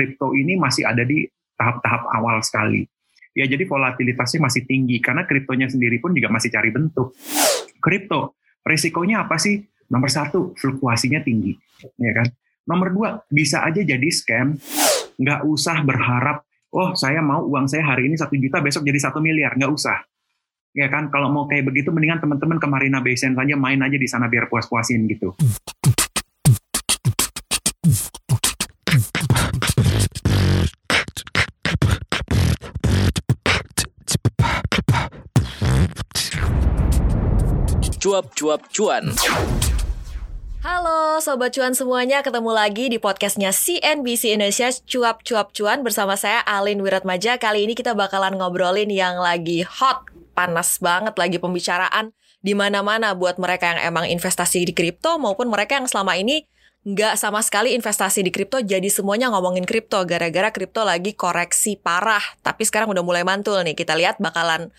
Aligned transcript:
kripto 0.00 0.32
ini 0.32 0.56
masih 0.56 0.88
ada 0.88 1.04
di 1.04 1.28
tahap-tahap 1.60 2.08
awal 2.16 2.40
sekali. 2.40 2.88
Ya 3.36 3.44
jadi 3.44 3.68
volatilitasnya 3.68 4.40
masih 4.40 4.64
tinggi 4.64 4.96
karena 5.04 5.28
kriptonya 5.28 5.68
sendiri 5.68 6.00
pun 6.00 6.16
juga 6.16 6.32
masih 6.32 6.48
cari 6.48 6.72
bentuk. 6.72 7.12
Kripto, 7.84 8.40
resikonya 8.64 9.28
apa 9.28 9.36
sih? 9.36 9.60
Nomor 9.92 10.08
satu, 10.08 10.56
fluktuasinya 10.56 11.20
tinggi, 11.20 11.52
ya 11.98 12.12
kan? 12.14 12.26
Nomor 12.64 12.88
dua, 12.94 13.08
bisa 13.28 13.60
aja 13.66 13.82
jadi 13.82 14.08
scam. 14.08 14.56
Nggak 15.18 15.40
usah 15.44 15.82
berharap, 15.82 16.46
oh 16.70 16.94
saya 16.94 17.18
mau 17.20 17.42
uang 17.44 17.66
saya 17.66 17.82
hari 17.84 18.06
ini 18.06 18.14
satu 18.14 18.38
juta, 18.38 18.62
besok 18.62 18.86
jadi 18.86 19.10
satu 19.10 19.18
miliar. 19.18 19.52
Nggak 19.58 19.72
usah. 19.74 19.98
Ya 20.70 20.86
kan, 20.86 21.10
kalau 21.10 21.26
mau 21.34 21.50
kayak 21.50 21.66
begitu, 21.66 21.90
mendingan 21.90 22.22
teman-teman 22.22 22.62
ke 22.62 22.66
Marina 22.70 23.02
Bay 23.02 23.18
Sands 23.18 23.34
aja 23.34 23.58
main 23.58 23.82
aja 23.82 23.98
di 23.98 24.06
sana 24.06 24.30
biar 24.30 24.46
puas-puasin 24.46 25.10
gitu. 25.10 25.34
Cuap-cuap 38.00 38.64
cuan. 38.72 39.12
Halo 40.64 41.20
Sobat 41.20 41.52
Cuan 41.52 41.76
semuanya, 41.76 42.24
ketemu 42.24 42.48
lagi 42.48 42.88
di 42.88 42.96
podcastnya 42.96 43.52
CNBC 43.52 44.40
Indonesia 44.40 44.72
Cuap 44.88 45.20
Cuap 45.20 45.52
Cuan 45.52 45.84
bersama 45.84 46.16
saya 46.16 46.40
Alin 46.48 46.80
Wiratmaja. 46.80 47.36
Kali 47.36 47.68
ini 47.68 47.76
kita 47.76 47.92
bakalan 47.92 48.40
ngobrolin 48.40 48.88
yang 48.88 49.20
lagi 49.20 49.68
hot, 49.68 50.08
panas 50.32 50.80
banget 50.80 51.12
lagi 51.20 51.36
pembicaraan 51.36 52.16
di 52.40 52.56
mana-mana 52.56 53.12
buat 53.12 53.36
mereka 53.36 53.76
yang 53.76 53.92
emang 53.92 54.08
investasi 54.08 54.64
di 54.64 54.72
kripto 54.72 55.20
maupun 55.20 55.52
mereka 55.52 55.76
yang 55.76 55.84
selama 55.84 56.16
ini 56.16 56.48
nggak 56.88 57.20
sama 57.20 57.44
sekali 57.44 57.76
investasi 57.76 58.24
di 58.24 58.32
kripto 58.32 58.64
jadi 58.64 58.88
semuanya 58.88 59.28
ngomongin 59.28 59.68
kripto 59.68 60.00
gara-gara 60.08 60.48
kripto 60.48 60.88
lagi 60.88 61.12
koreksi 61.12 61.76
parah 61.76 62.24
tapi 62.40 62.64
sekarang 62.64 62.88
udah 62.96 63.04
mulai 63.04 63.28
mantul 63.28 63.60
nih 63.60 63.76
kita 63.76 63.92
lihat 63.92 64.16
bakalan 64.16 64.72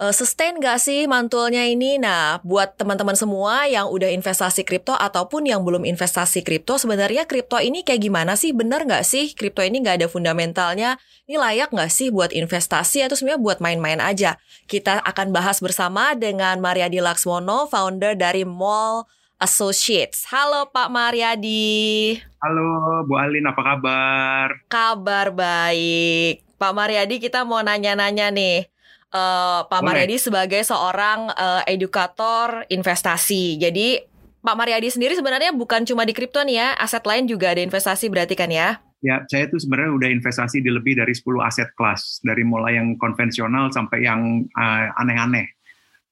uh, 0.00 0.14
sustain 0.14 0.56
gak 0.56 0.80
sih 0.80 1.04
mantulnya 1.04 1.66
ini? 1.66 2.00
Nah, 2.00 2.40
buat 2.46 2.78
teman-teman 2.78 3.16
semua 3.18 3.68
yang 3.68 3.90
udah 3.90 4.08
investasi 4.12 4.64
kripto 4.64 4.96
ataupun 4.96 5.44
yang 5.44 5.66
belum 5.66 5.84
investasi 5.84 6.46
kripto, 6.46 6.78
sebenarnya 6.80 7.28
kripto 7.28 7.58
ini 7.60 7.84
kayak 7.84 8.08
gimana 8.08 8.38
sih? 8.38 8.56
Bener 8.56 8.84
gak 8.88 9.04
sih 9.04 9.34
kripto 9.36 9.60
ini 9.60 9.82
gak 9.84 10.02
ada 10.02 10.08
fundamentalnya? 10.08 10.96
Ini 11.28 11.36
layak 11.36 11.74
gak 11.74 11.90
sih 11.92 12.08
buat 12.08 12.32
investasi 12.32 13.04
atau 13.04 13.16
sebenarnya 13.18 13.42
buat 13.42 13.58
main-main 13.60 14.00
aja? 14.00 14.40
Kita 14.70 15.02
akan 15.04 15.34
bahas 15.34 15.60
bersama 15.60 16.16
dengan 16.16 16.60
Mariadi 16.62 17.02
Laksmono, 17.02 17.68
founder 17.68 18.16
dari 18.16 18.46
Mall 18.46 19.04
Associates. 19.42 20.30
Halo 20.30 20.70
Pak 20.70 20.86
Mariadi. 20.86 22.14
Halo 22.38 23.02
Bu 23.06 23.18
Alin, 23.18 23.46
apa 23.46 23.62
kabar? 23.62 24.46
Kabar 24.70 25.34
baik. 25.34 26.46
Pak 26.62 26.72
Mariadi, 26.78 27.18
kita 27.18 27.42
mau 27.42 27.58
nanya-nanya 27.58 28.30
nih 28.30 28.71
uh, 29.12 29.68
Pak 29.68 29.80
Mariadi 29.84 30.16
sebagai 30.18 30.64
seorang 30.64 31.30
uh, 31.32 31.62
edukator 31.68 32.64
investasi. 32.72 33.60
Jadi 33.60 34.00
Pak 34.42 34.56
Mariadi 34.58 34.90
sendiri 34.90 35.14
sebenarnya 35.14 35.54
bukan 35.54 35.86
cuma 35.86 36.02
di 36.02 36.16
kripto 36.16 36.42
nih 36.42 36.58
ya, 36.58 36.68
aset 36.74 37.04
lain 37.06 37.30
juga 37.30 37.54
ada 37.54 37.62
investasi 37.62 38.10
berarti 38.10 38.34
kan 38.34 38.50
ya? 38.50 38.82
Ya, 39.02 39.22
saya 39.26 39.50
tuh 39.50 39.58
sebenarnya 39.58 39.98
udah 39.98 40.10
investasi 40.14 40.62
di 40.62 40.70
lebih 40.70 40.98
dari 40.98 41.10
10 41.10 41.42
aset 41.42 41.74
kelas, 41.74 42.22
dari 42.22 42.46
mulai 42.46 42.78
yang 42.78 42.94
konvensional 42.98 43.70
sampai 43.70 44.06
yang 44.06 44.46
uh, 44.54 44.94
aneh-aneh. 44.98 45.46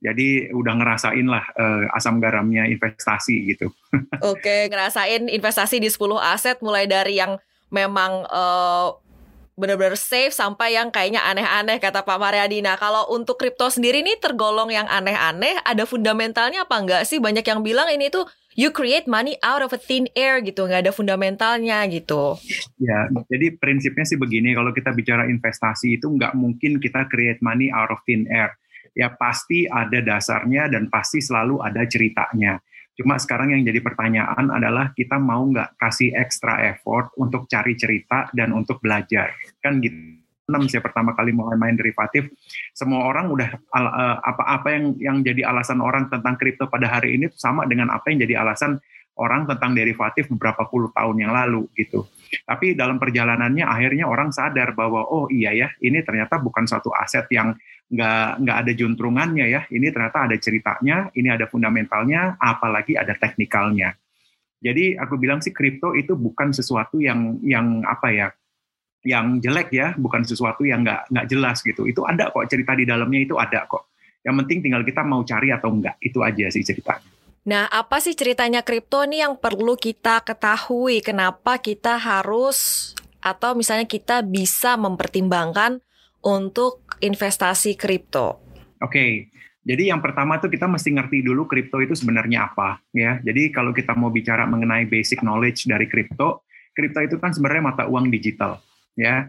Jadi 0.00 0.50
udah 0.50 0.74
ngerasain 0.80 1.26
lah 1.28 1.44
uh, 1.54 1.86
asam 1.94 2.18
garamnya 2.18 2.66
investasi 2.66 3.54
gitu. 3.54 3.70
Oke, 4.32 4.66
ngerasain 4.66 5.30
investasi 5.30 5.78
di 5.78 5.86
10 5.86 6.18
aset 6.18 6.58
mulai 6.62 6.90
dari 6.90 7.20
yang 7.20 7.38
memang 7.70 8.26
uh, 8.26 8.96
benar-benar 9.58 9.98
safe 9.98 10.32
sampai 10.32 10.78
yang 10.78 10.88
kayaknya 10.88 11.20
aneh-aneh 11.26 11.76
kata 11.82 12.06
Pak 12.06 12.18
Mariadi. 12.18 12.64
Nah 12.64 12.80
kalau 12.80 13.08
untuk 13.12 13.36
kripto 13.36 13.68
sendiri 13.68 14.00
ini 14.00 14.16
tergolong 14.16 14.72
yang 14.72 14.88
aneh-aneh, 14.88 15.60
ada 15.62 15.84
fundamentalnya 15.84 16.64
apa 16.64 16.76
enggak 16.80 17.02
sih? 17.04 17.20
Banyak 17.20 17.44
yang 17.44 17.60
bilang 17.60 17.90
ini 17.92 18.08
tuh 18.08 18.24
you 18.58 18.74
create 18.74 19.06
money 19.06 19.38
out 19.44 19.62
of 19.62 19.70
a 19.70 19.80
thin 19.80 20.10
air 20.18 20.42
gitu, 20.42 20.66
nggak 20.66 20.88
ada 20.88 20.92
fundamentalnya 20.92 21.86
gitu. 21.88 22.36
Ya, 22.82 23.06
jadi 23.30 23.54
prinsipnya 23.56 24.02
sih 24.02 24.18
begini, 24.18 24.56
kalau 24.56 24.74
kita 24.74 24.90
bicara 24.90 25.28
investasi 25.30 26.00
itu 26.00 26.06
nggak 26.10 26.34
mungkin 26.34 26.82
kita 26.82 27.06
create 27.06 27.38
money 27.44 27.70
out 27.70 27.94
of 27.94 28.02
thin 28.04 28.26
air. 28.26 28.56
Ya 28.90 29.06
pasti 29.14 29.70
ada 29.70 30.02
dasarnya 30.02 30.66
dan 30.66 30.90
pasti 30.90 31.22
selalu 31.22 31.62
ada 31.62 31.86
ceritanya. 31.86 32.58
Cuma 33.00 33.16
sekarang 33.16 33.56
yang 33.56 33.64
jadi 33.64 33.80
pertanyaan 33.80 34.52
adalah 34.52 34.92
kita 34.92 35.16
mau 35.16 35.40
nggak 35.48 35.80
kasih 35.80 36.12
extra 36.12 36.60
effort 36.68 37.16
untuk 37.16 37.48
cari 37.48 37.72
cerita 37.72 38.28
dan 38.36 38.52
untuk 38.52 38.76
belajar. 38.84 39.32
Kan 39.64 39.80
gitu. 39.80 40.20
Enam 40.50 40.66
saya 40.66 40.82
pertama 40.82 41.14
kali 41.14 41.30
mulai 41.30 41.54
main 41.54 41.78
derivatif, 41.78 42.26
semua 42.74 43.06
orang 43.06 43.30
udah 43.30 43.48
eh, 43.54 44.16
apa-apa 44.20 44.68
yang 44.74 44.84
yang 44.98 45.16
jadi 45.22 45.46
alasan 45.46 45.78
orang 45.78 46.10
tentang 46.10 46.34
kripto 46.34 46.66
pada 46.66 46.90
hari 46.90 47.14
ini 47.14 47.30
sama 47.38 47.70
dengan 47.70 47.86
apa 47.94 48.10
yang 48.10 48.26
jadi 48.26 48.42
alasan 48.42 48.82
orang 49.14 49.46
tentang 49.46 49.78
derivatif 49.78 50.26
beberapa 50.26 50.66
puluh 50.66 50.90
tahun 50.90 51.22
yang 51.22 51.32
lalu 51.32 51.70
gitu. 51.78 52.02
Tapi 52.30 52.78
dalam 52.78 53.02
perjalanannya 53.02 53.66
akhirnya 53.66 54.06
orang 54.06 54.30
sadar 54.30 54.72
bahwa 54.74 55.02
oh 55.02 55.26
iya 55.26 55.50
ya 55.50 55.68
ini 55.82 55.98
ternyata 56.06 56.38
bukan 56.38 56.62
suatu 56.62 56.94
aset 56.94 57.26
yang 57.34 57.58
nggak 57.90 58.28
nggak 58.46 58.56
ada 58.62 58.72
juntrungannya 58.72 59.46
ya. 59.50 59.60
Ini 59.66 59.90
ternyata 59.90 60.30
ada 60.30 60.36
ceritanya, 60.38 61.10
ini 61.18 61.28
ada 61.28 61.50
fundamentalnya, 61.50 62.38
apalagi 62.38 62.94
ada 62.94 63.12
teknikalnya. 63.18 63.98
Jadi 64.60 64.94
aku 64.94 65.18
bilang 65.18 65.42
sih 65.42 65.50
kripto 65.50 65.96
itu 65.96 66.14
bukan 66.14 66.54
sesuatu 66.54 67.02
yang 67.02 67.42
yang 67.42 67.82
apa 67.82 68.08
ya, 68.14 68.28
yang 69.02 69.42
jelek 69.42 69.74
ya, 69.74 69.96
bukan 69.98 70.22
sesuatu 70.22 70.62
yang 70.62 70.86
nggak 70.86 71.10
nggak 71.10 71.26
jelas 71.26 71.58
gitu. 71.66 71.88
Itu 71.90 72.06
ada 72.06 72.30
kok 72.30 72.46
cerita 72.46 72.78
di 72.78 72.86
dalamnya 72.86 73.20
itu 73.26 73.34
ada 73.34 73.66
kok. 73.66 73.90
Yang 74.20 74.34
penting 74.44 74.58
tinggal 74.68 74.82
kita 74.84 75.02
mau 75.02 75.24
cari 75.26 75.48
atau 75.50 75.72
enggak. 75.72 75.96
Itu 75.98 76.20
aja 76.22 76.46
sih 76.52 76.62
ceritanya. 76.62 77.19
Nah, 77.50 77.66
apa 77.66 77.98
sih 77.98 78.14
ceritanya 78.14 78.62
kripto 78.62 79.02
nih 79.02 79.26
yang 79.26 79.34
perlu 79.34 79.74
kita 79.74 80.22
ketahui? 80.22 81.02
Kenapa 81.02 81.58
kita 81.58 81.98
harus 81.98 82.94
atau 83.18 83.58
misalnya 83.58 83.90
kita 83.90 84.22
bisa 84.22 84.78
mempertimbangkan 84.78 85.82
untuk 86.22 86.86
investasi 87.02 87.74
kripto? 87.74 88.38
Oke, 88.78 88.86
okay. 88.86 89.10
jadi 89.66 89.90
yang 89.90 89.98
pertama 89.98 90.38
tuh 90.38 90.46
kita 90.46 90.70
mesti 90.70 90.94
ngerti 90.94 91.26
dulu 91.26 91.50
kripto 91.50 91.82
itu 91.82 91.98
sebenarnya 91.98 92.54
apa, 92.54 92.78
ya. 92.94 93.18
Jadi 93.18 93.50
kalau 93.50 93.74
kita 93.74 93.98
mau 93.98 94.14
bicara 94.14 94.46
mengenai 94.46 94.86
basic 94.86 95.18
knowledge 95.26 95.66
dari 95.66 95.90
kripto, 95.90 96.46
kripto 96.70 97.02
itu 97.02 97.18
kan 97.18 97.34
sebenarnya 97.34 97.66
mata 97.66 97.84
uang 97.90 98.14
digital, 98.14 98.62
ya. 98.94 99.26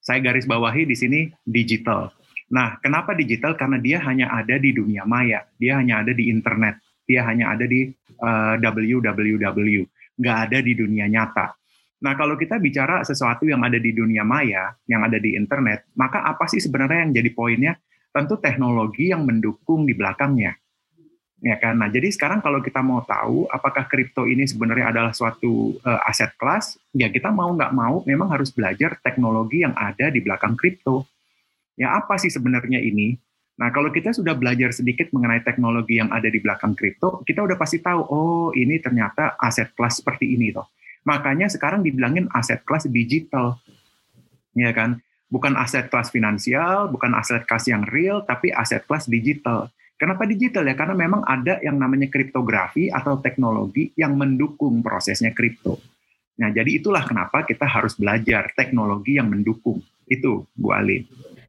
Saya 0.00 0.24
garis 0.24 0.48
bawahi 0.48 0.88
di 0.88 0.96
sini 0.96 1.20
digital. 1.44 2.16
Nah, 2.48 2.80
kenapa 2.80 3.12
digital? 3.12 3.60
Karena 3.60 3.76
dia 3.76 4.00
hanya 4.08 4.32
ada 4.32 4.56
di 4.56 4.72
dunia 4.72 5.04
maya, 5.04 5.44
dia 5.60 5.76
hanya 5.76 6.00
ada 6.00 6.16
di 6.16 6.32
internet, 6.32 6.80
dia 7.08 7.24
hanya 7.24 7.56
ada 7.56 7.64
di 7.64 7.88
uh, 8.20 8.60
www, 8.60 9.80
nggak 10.20 10.38
ada 10.44 10.58
di 10.60 10.72
dunia 10.76 11.08
nyata. 11.08 11.56
Nah, 11.98 12.14
kalau 12.14 12.38
kita 12.38 12.62
bicara 12.62 13.02
sesuatu 13.02 13.42
yang 13.48 13.58
ada 13.64 13.80
di 13.80 13.90
dunia 13.90 14.22
maya, 14.22 14.70
yang 14.86 15.02
ada 15.02 15.18
di 15.18 15.34
internet, 15.34 15.88
maka 15.98 16.22
apa 16.22 16.46
sih 16.46 16.62
sebenarnya 16.62 17.08
yang 17.08 17.12
jadi 17.16 17.30
poinnya? 17.34 17.72
Tentu 18.14 18.38
teknologi 18.38 19.10
yang 19.10 19.26
mendukung 19.26 19.82
di 19.82 19.98
belakangnya. 19.98 20.54
Ya 21.38 21.54
kan? 21.58 21.78
Nah, 21.78 21.90
jadi 21.90 22.10
sekarang 22.10 22.42
kalau 22.42 22.58
kita 22.62 22.82
mau 22.82 23.02
tahu 23.02 23.46
apakah 23.50 23.86
kripto 23.86 24.26
ini 24.26 24.46
sebenarnya 24.46 24.90
adalah 24.90 25.14
suatu 25.14 25.78
uh, 25.82 26.00
aset 26.06 26.34
kelas, 26.38 26.78
ya 26.94 27.10
kita 27.10 27.30
mau 27.30 27.50
nggak 27.54 27.74
mau 27.74 28.02
memang 28.06 28.30
harus 28.30 28.50
belajar 28.50 28.98
teknologi 29.02 29.62
yang 29.62 29.74
ada 29.74 30.10
di 30.10 30.18
belakang 30.22 30.58
kripto. 30.58 31.06
Ya 31.78 31.94
apa 31.94 32.18
sih 32.18 32.30
sebenarnya 32.30 32.82
ini? 32.82 33.14
Nah, 33.58 33.74
kalau 33.74 33.90
kita 33.90 34.14
sudah 34.14 34.38
belajar 34.38 34.70
sedikit 34.70 35.10
mengenai 35.10 35.42
teknologi 35.42 35.98
yang 35.98 36.14
ada 36.14 36.30
di 36.30 36.38
belakang 36.38 36.78
kripto, 36.78 37.26
kita 37.26 37.42
udah 37.42 37.58
pasti 37.58 37.82
tahu, 37.82 38.00
oh 38.06 38.48
ini 38.54 38.78
ternyata 38.78 39.34
aset 39.34 39.74
kelas 39.74 39.98
seperti 39.98 40.38
ini 40.38 40.54
toh. 40.54 40.70
Makanya 41.02 41.50
sekarang 41.50 41.82
dibilangin 41.82 42.30
aset 42.30 42.62
kelas 42.62 42.86
digital. 42.86 43.58
Ya 44.54 44.70
kan? 44.70 45.02
Bukan 45.26 45.58
aset 45.58 45.90
kelas 45.90 46.14
finansial, 46.14 46.86
bukan 46.88 47.18
aset 47.18 47.44
kelas 47.50 47.66
yang 47.66 47.82
real, 47.90 48.22
tapi 48.22 48.54
aset 48.54 48.86
kelas 48.86 49.10
digital. 49.10 49.74
Kenapa 49.98 50.22
digital 50.30 50.62
ya? 50.62 50.78
Karena 50.78 50.94
memang 50.94 51.26
ada 51.26 51.58
yang 51.58 51.82
namanya 51.82 52.06
kriptografi 52.06 52.86
atau 52.86 53.18
teknologi 53.18 53.90
yang 53.98 54.14
mendukung 54.14 54.78
prosesnya 54.78 55.34
kripto. 55.34 55.82
Nah, 56.38 56.54
jadi 56.54 56.78
itulah 56.78 57.02
kenapa 57.02 57.42
kita 57.42 57.66
harus 57.66 57.98
belajar 57.98 58.54
teknologi 58.54 59.18
yang 59.18 59.26
mendukung. 59.26 59.82
Itu, 60.06 60.46
Bu 60.54 60.70
Ali. 60.70 61.02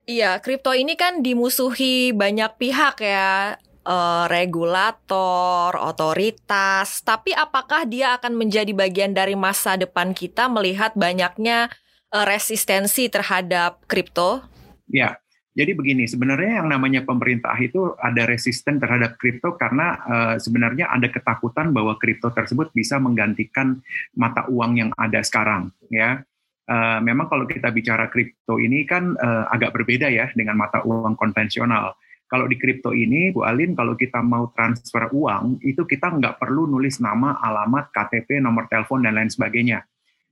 Iya, 0.09 0.41
kripto 0.41 0.73
ini 0.73 0.97
kan 0.97 1.21
dimusuhi 1.21 2.17
banyak 2.17 2.57
pihak 2.57 2.97
ya 2.97 3.61
uh, 3.85 4.25
regulator, 4.25 5.69
otoritas, 5.77 7.05
tapi 7.05 7.29
apakah 7.29 7.85
dia 7.85 8.17
akan 8.17 8.33
menjadi 8.33 8.73
bagian 8.73 9.13
dari 9.13 9.37
masa 9.37 9.77
depan 9.77 10.17
kita 10.17 10.49
melihat 10.49 10.97
banyaknya 10.97 11.69
uh, 12.09 12.25
resistensi 12.25 13.05
terhadap 13.05 13.85
kripto? 13.85 14.41
Ya, 14.89 15.21
jadi 15.53 15.77
begini, 15.77 16.09
sebenarnya 16.09 16.65
yang 16.65 16.73
namanya 16.73 17.05
pemerintah 17.05 17.53
itu 17.61 17.93
ada 18.01 18.25
resisten 18.25 18.81
terhadap 18.81 19.13
kripto 19.21 19.61
karena 19.61 19.87
uh, 20.09 20.35
sebenarnya 20.41 20.89
ada 20.89 21.05
ketakutan 21.05 21.69
bahwa 21.69 21.93
kripto 22.01 22.33
tersebut 22.33 22.73
bisa 22.73 22.97
menggantikan 22.97 23.77
mata 24.17 24.49
uang 24.49 24.73
yang 24.73 24.89
ada 24.97 25.21
sekarang, 25.21 25.69
ya. 25.93 26.25
Uh, 26.69 27.01
memang 27.01 27.25
kalau 27.25 27.49
kita 27.49 27.73
bicara 27.73 28.13
kripto 28.13 28.61
ini 28.61 28.85
kan 28.85 29.17
uh, 29.17 29.49
agak 29.49 29.73
berbeda 29.73 30.05
ya 30.05 30.29
dengan 30.37 30.53
mata 30.53 30.85
uang 30.85 31.17
konvensional. 31.17 31.97
Kalau 32.29 32.45
di 32.45 32.61
kripto 32.61 32.93
ini, 32.93 33.33
Bu 33.33 33.41
Alin, 33.41 33.73
kalau 33.73 33.97
kita 33.97 34.21
mau 34.21 34.53
transfer 34.53 35.09
uang, 35.09 35.65
itu 35.65 35.81
kita 35.81 36.13
nggak 36.13 36.37
perlu 36.37 36.69
nulis 36.69 37.01
nama, 37.01 37.41
alamat, 37.41 37.89
KTP, 37.89 38.37
nomor 38.37 38.69
telepon, 38.69 39.01
dan 39.01 39.17
lain 39.17 39.33
sebagainya. 39.33 39.81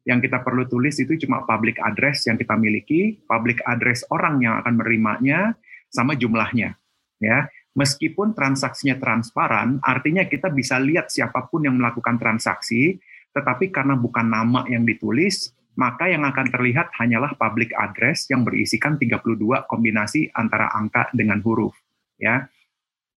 Yang 0.06 0.30
kita 0.30 0.46
perlu 0.46 0.70
tulis 0.70 0.94
itu 1.02 1.18
cuma 1.26 1.42
public 1.50 1.82
address 1.82 2.30
yang 2.30 2.38
kita 2.38 2.54
miliki, 2.54 3.18
public 3.26 3.66
address 3.66 4.06
orang 4.14 4.38
yang 4.46 4.62
akan 4.62 4.78
menerimanya, 4.78 5.58
sama 5.90 6.14
jumlahnya. 6.14 6.78
Ya, 7.18 7.50
meskipun 7.74 8.38
transaksinya 8.38 9.02
transparan, 9.02 9.82
artinya 9.82 10.22
kita 10.30 10.54
bisa 10.54 10.78
lihat 10.78 11.10
siapa 11.10 11.50
pun 11.50 11.66
yang 11.66 11.82
melakukan 11.82 12.22
transaksi, 12.22 13.02
tetapi 13.34 13.74
karena 13.74 13.98
bukan 13.98 14.30
nama 14.30 14.70
yang 14.70 14.86
ditulis, 14.86 15.50
maka 15.78 16.10
yang 16.10 16.26
akan 16.26 16.50
terlihat 16.50 16.90
hanyalah 16.98 17.38
public 17.38 17.72
address 17.78 18.26
yang 18.34 18.42
berisikan 18.42 18.98
32 18.98 19.38
kombinasi 19.70 20.34
antara 20.34 20.74
angka 20.74 21.14
dengan 21.14 21.38
huruf 21.46 21.78
ya. 22.18 22.50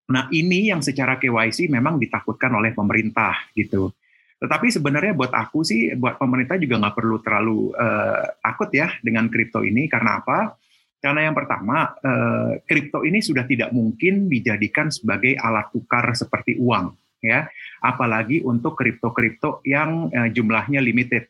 Nah, 0.09 0.25
ini 0.33 0.73
yang 0.73 0.81
secara 0.81 1.21
KYC 1.21 1.69
memang 1.69 2.01
ditakutkan 2.01 2.49
oleh 2.51 2.73
pemerintah 2.73 3.45
gitu. 3.53 3.93
Tetapi 4.39 4.67
sebenarnya 4.71 5.13
buat 5.13 5.29
aku 5.29 5.61
sih, 5.61 5.93
buat 5.99 6.17
pemerintah 6.17 6.55
juga 6.57 6.79
nggak 6.79 6.95
perlu 6.95 7.17
terlalu 7.21 7.75
uh, 7.75 8.23
takut 8.41 8.71
ya 8.71 8.89
dengan 9.03 9.29
kripto 9.29 9.61
ini. 9.61 9.85
Karena 9.85 10.23
apa? 10.23 10.57
Karena 10.99 11.29
yang 11.29 11.35
pertama, 11.37 11.93
uh, 11.95 12.57
kripto 12.65 13.05
ini 13.05 13.21
sudah 13.21 13.45
tidak 13.45 13.69
mungkin 13.71 14.27
dijadikan 14.27 14.89
sebagai 14.89 15.37
alat 15.37 15.69
tukar 15.71 16.11
seperti 16.17 16.57
uang, 16.57 16.91
ya. 17.21 17.47
Apalagi 17.83 18.41
untuk 18.41 18.79
kripto-kripto 18.79 19.61
yang 19.67 20.09
uh, 20.09 20.27
jumlahnya 20.31 20.81
limited 20.81 21.29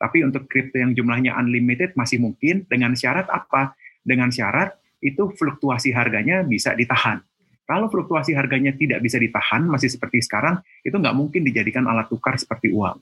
tapi 0.00 0.24
untuk 0.24 0.48
kripto 0.48 0.80
yang 0.80 0.96
jumlahnya 0.96 1.36
unlimited 1.36 1.92
masih 1.92 2.16
mungkin 2.16 2.64
dengan 2.72 2.96
syarat 2.96 3.28
apa? 3.28 3.76
Dengan 4.00 4.32
syarat 4.32 4.72
itu 5.04 5.28
fluktuasi 5.36 5.92
harganya 5.92 6.40
bisa 6.40 6.72
ditahan. 6.72 7.20
Kalau 7.68 7.86
fluktuasi 7.92 8.32
harganya 8.32 8.72
tidak 8.74 9.04
bisa 9.04 9.20
ditahan, 9.20 9.68
masih 9.68 9.92
seperti 9.92 10.24
sekarang, 10.24 10.58
itu 10.82 10.96
nggak 10.96 11.14
mungkin 11.14 11.44
dijadikan 11.44 11.84
alat 11.84 12.08
tukar 12.08 12.34
seperti 12.34 12.72
uang. 12.72 12.98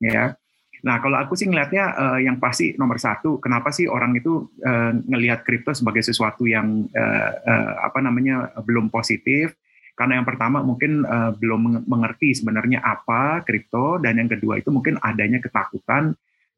Ya. 0.00 0.38
Nah, 0.86 1.02
kalau 1.02 1.18
aku 1.18 1.34
sih 1.34 1.50
ngelihatnya 1.50 1.84
uh, 1.92 2.18
yang 2.22 2.38
pasti 2.38 2.78
nomor 2.78 2.96
satu, 2.96 3.42
kenapa 3.42 3.74
sih 3.74 3.90
orang 3.90 4.14
itu 4.16 4.48
uh, 4.62 4.94
ngelihat 4.94 5.42
kripto 5.42 5.74
sebagai 5.74 6.00
sesuatu 6.00 6.46
yang 6.46 6.86
uh, 6.94 7.30
uh, 7.42 7.72
apa 7.90 7.98
namanya 8.00 8.54
belum 8.62 8.88
positif? 8.88 9.52
Karena 9.98 10.20
yang 10.22 10.28
pertama 10.28 10.62
mungkin 10.62 11.04
uh, 11.04 11.36
belum 11.36 11.84
mengerti 11.84 12.38
sebenarnya 12.38 12.86
apa 12.86 13.42
kripto, 13.42 13.98
dan 14.00 14.16
yang 14.16 14.30
kedua 14.30 14.62
itu 14.62 14.72
mungkin 14.72 14.96
adanya 15.02 15.42
ketakutan 15.42 16.16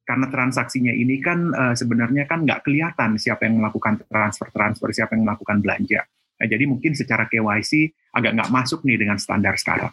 karena 0.09 0.33
transaksinya 0.33 0.89
ini 0.89 1.21
kan 1.21 1.53
uh, 1.53 1.75
sebenarnya 1.77 2.25
kan 2.25 2.49
nggak 2.49 2.65
kelihatan 2.65 3.21
siapa 3.21 3.45
yang 3.45 3.61
melakukan 3.61 4.01
transfer-transfer, 4.09 4.89
siapa 4.97 5.13
yang 5.13 5.29
melakukan 5.29 5.61
belanja. 5.61 6.09
Nah, 6.41 6.47
jadi 6.49 6.65
mungkin 6.65 6.97
secara 6.97 7.29
KYC 7.29 7.93
agak 8.17 8.33
nggak 8.41 8.49
masuk 8.49 8.89
nih 8.89 8.97
dengan 8.97 9.21
standar 9.21 9.61
sekarang. 9.61 9.93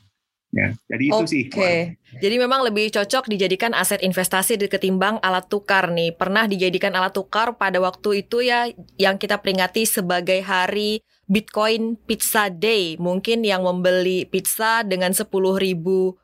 Ya, 0.56 0.72
jadi 0.88 1.12
itu 1.12 1.20
okay. 1.20 1.28
sih. 1.28 1.44
Oke. 1.52 1.76
Jadi 2.24 2.36
memang 2.40 2.64
lebih 2.64 2.88
cocok 2.88 3.28
dijadikan 3.28 3.76
aset 3.76 4.00
investasi 4.00 4.56
ketimbang 4.72 5.20
alat 5.20 5.52
tukar 5.52 5.92
nih. 5.92 6.16
Pernah 6.16 6.48
dijadikan 6.48 6.96
alat 6.96 7.12
tukar 7.12 7.60
pada 7.60 7.84
waktu 7.84 8.24
itu 8.24 8.40
ya 8.40 8.72
yang 8.96 9.20
kita 9.20 9.44
peringati 9.44 9.84
sebagai 9.84 10.40
hari 10.48 11.04
Bitcoin 11.28 12.00
Pizza 12.00 12.48
Day. 12.48 12.96
Mungkin 12.96 13.44
yang 13.44 13.68
membeli 13.68 14.24
pizza 14.32 14.80
dengan 14.88 15.12
sepuluh 15.12 15.60
ribu 15.60 16.16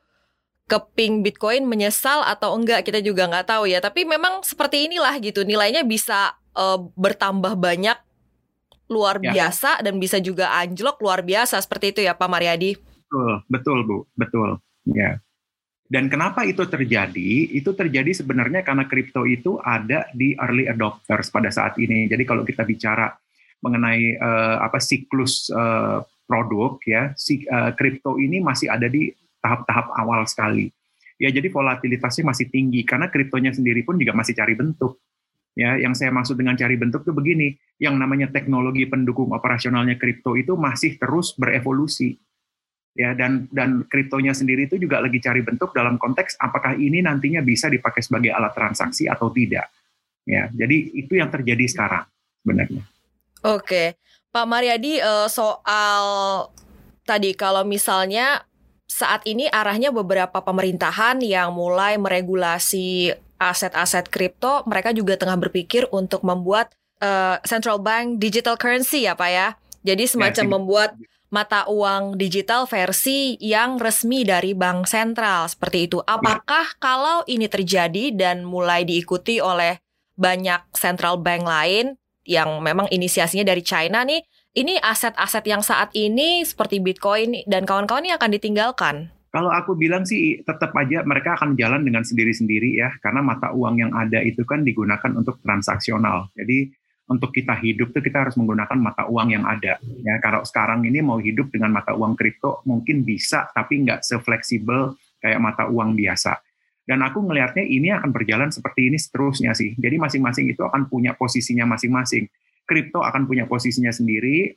keping 0.71 1.19
Bitcoin 1.19 1.67
menyesal 1.67 2.23
atau 2.23 2.55
enggak 2.55 2.87
kita 2.87 3.03
juga 3.03 3.27
nggak 3.27 3.51
tahu 3.51 3.67
ya. 3.67 3.83
Tapi 3.83 4.07
memang 4.07 4.39
seperti 4.47 4.87
inilah 4.87 5.19
gitu 5.19 5.43
nilainya 5.43 5.83
bisa 5.83 6.39
uh, 6.55 6.79
bertambah 6.95 7.59
banyak 7.59 7.99
luar 8.87 9.19
ya. 9.19 9.35
biasa 9.35 9.83
dan 9.83 9.99
bisa 9.99 10.19
juga 10.23 10.51
anjlok 10.55 10.99
luar 11.03 11.19
biasa 11.23 11.59
seperti 11.59 11.91
itu 11.91 11.99
ya 12.07 12.15
Pak 12.15 12.29
Mariadi. 12.31 12.79
Betul, 12.79 13.31
betul 13.51 13.77
Bu, 13.83 13.97
betul. 14.15 14.49
Ya. 14.87 15.19
Dan 15.91 16.07
kenapa 16.07 16.47
itu 16.47 16.63
terjadi? 16.63 17.51
Itu 17.51 17.75
terjadi 17.75 18.15
sebenarnya 18.15 18.63
karena 18.63 18.87
kripto 18.87 19.27
itu 19.27 19.59
ada 19.59 20.07
di 20.15 20.31
early 20.39 20.71
adopters 20.71 21.27
pada 21.27 21.51
saat 21.51 21.75
ini. 21.75 22.07
Jadi 22.07 22.23
kalau 22.23 22.47
kita 22.47 22.63
bicara 22.63 23.11
mengenai 23.59 24.15
uh, 24.15 24.63
apa 24.63 24.79
siklus 24.79 25.51
uh, 25.51 25.99
produk 26.23 26.79
ya, 26.87 27.11
si 27.19 27.43
kripto 27.75 28.15
uh, 28.15 28.23
ini 28.23 28.39
masih 28.39 28.71
ada 28.71 28.87
di 28.87 29.11
tahap-tahap 29.41 29.91
awal 29.97 30.23
sekali. 30.29 30.69
Ya 31.21 31.29
jadi 31.29 31.53
volatilitasnya 31.53 32.25
masih 32.25 32.49
tinggi 32.49 32.81
karena 32.81 33.09
kriptonya 33.09 33.53
sendiri 33.53 33.85
pun 33.85 33.97
juga 33.97 34.17
masih 34.17 34.33
cari 34.33 34.57
bentuk. 34.57 34.97
Ya, 35.51 35.75
yang 35.75 35.91
saya 35.91 36.15
maksud 36.15 36.39
dengan 36.39 36.55
cari 36.55 36.79
bentuk 36.79 37.03
itu 37.03 37.11
begini, 37.11 37.59
yang 37.75 37.99
namanya 37.99 38.31
teknologi 38.31 38.87
pendukung 38.87 39.35
operasionalnya 39.35 39.99
kripto 39.99 40.39
itu 40.39 40.55
masih 40.55 40.95
terus 40.95 41.35
berevolusi. 41.35 42.15
Ya, 42.95 43.11
dan 43.15 43.51
dan 43.51 43.83
kriptonya 43.87 44.31
sendiri 44.31 44.67
itu 44.67 44.79
juga 44.79 45.03
lagi 45.03 45.19
cari 45.19 45.43
bentuk 45.43 45.75
dalam 45.75 45.99
konteks 45.99 46.39
apakah 46.39 46.75
ini 46.75 47.03
nantinya 47.03 47.43
bisa 47.43 47.67
dipakai 47.67 47.99
sebagai 47.99 48.31
alat 48.31 48.55
transaksi 48.55 49.11
atau 49.11 49.27
tidak. 49.31 49.67
Ya, 50.23 50.47
jadi 50.55 50.77
itu 50.95 51.19
yang 51.19 51.27
terjadi 51.27 51.67
sekarang 51.67 52.07
sebenarnya. 52.43 52.83
Oke, 53.43 53.99
Pak 54.31 54.45
Mariadi 54.47 55.03
eh, 55.03 55.27
soal 55.27 56.03
tadi 57.03 57.35
kalau 57.35 57.67
misalnya 57.67 58.47
saat 58.91 59.23
ini 59.23 59.47
arahnya 59.47 59.95
beberapa 59.95 60.43
pemerintahan 60.43 61.23
yang 61.23 61.55
mulai 61.55 61.95
meregulasi 61.95 63.15
aset-aset 63.39 64.11
kripto, 64.11 64.67
mereka 64.67 64.91
juga 64.91 65.15
tengah 65.15 65.39
berpikir 65.39 65.87
untuk 65.95 66.27
membuat 66.27 66.75
uh, 66.99 67.39
central 67.47 67.79
bank 67.79 68.19
digital 68.19 68.59
currency 68.59 69.07
ya 69.07 69.15
Pak 69.15 69.31
ya. 69.31 69.47
Jadi 69.87 70.03
semacam 70.11 70.45
ya, 70.45 70.51
membuat 70.51 70.89
mata 71.31 71.63
uang 71.71 72.19
digital 72.19 72.67
versi 72.67 73.39
yang 73.39 73.79
resmi 73.79 74.27
dari 74.27 74.51
bank 74.51 74.83
sentral 74.91 75.47
seperti 75.47 75.87
itu. 75.87 76.03
Apakah 76.03 76.75
ya. 76.75 76.77
kalau 76.77 77.23
ini 77.31 77.47
terjadi 77.47 78.11
dan 78.11 78.43
mulai 78.43 78.83
diikuti 78.83 79.39
oleh 79.39 79.79
banyak 80.19 80.67
central 80.75 81.23
bank 81.23 81.47
lain 81.47 81.95
yang 82.27 82.59
memang 82.59 82.91
inisiasinya 82.91 83.47
dari 83.47 83.63
China 83.63 84.03
nih, 84.03 84.21
ini 84.51 84.75
aset-aset 84.83 85.47
yang 85.47 85.63
saat 85.63 85.95
ini 85.95 86.43
seperti 86.43 86.83
Bitcoin 86.83 87.47
dan 87.47 87.63
kawan-kawan 87.63 88.03
ini 88.03 88.11
akan 88.15 88.29
ditinggalkan? 88.35 88.95
Kalau 89.31 89.47
aku 89.47 89.79
bilang 89.79 90.03
sih 90.03 90.43
tetap 90.43 90.75
aja 90.75 91.07
mereka 91.07 91.39
akan 91.39 91.55
jalan 91.55 91.87
dengan 91.87 92.03
sendiri-sendiri 92.03 92.75
ya, 92.75 92.91
karena 92.99 93.23
mata 93.23 93.55
uang 93.55 93.79
yang 93.79 93.91
ada 93.95 94.19
itu 94.19 94.43
kan 94.43 94.67
digunakan 94.67 95.07
untuk 95.15 95.39
transaksional. 95.39 96.27
Jadi 96.35 96.67
untuk 97.07 97.31
kita 97.31 97.55
hidup 97.63 97.95
tuh 97.95 98.03
kita 98.03 98.27
harus 98.27 98.35
menggunakan 98.35 98.75
mata 98.75 99.07
uang 99.07 99.31
yang 99.31 99.47
ada. 99.47 99.79
Ya, 100.03 100.15
kalau 100.19 100.43
sekarang 100.43 100.83
ini 100.83 100.99
mau 100.99 101.15
hidup 101.15 101.47
dengan 101.47 101.71
mata 101.71 101.95
uang 101.95 102.19
kripto 102.19 102.59
mungkin 102.67 103.07
bisa, 103.07 103.47
tapi 103.55 103.87
nggak 103.87 104.03
sefleksibel 104.03 104.99
kayak 105.23 105.39
mata 105.39 105.71
uang 105.71 105.95
biasa. 105.95 106.35
Dan 106.83 106.99
aku 106.99 107.23
melihatnya 107.23 107.63
ini 107.63 107.87
akan 107.95 108.11
berjalan 108.11 108.51
seperti 108.51 108.91
ini 108.91 108.99
seterusnya 108.99 109.55
sih. 109.55 109.79
Jadi 109.79 109.95
masing-masing 109.95 110.51
itu 110.51 110.59
akan 110.59 110.91
punya 110.91 111.15
posisinya 111.15 111.63
masing-masing 111.71 112.27
kripto 112.71 113.03
akan 113.03 113.27
punya 113.27 113.43
posisinya 113.43 113.91
sendiri 113.91 114.55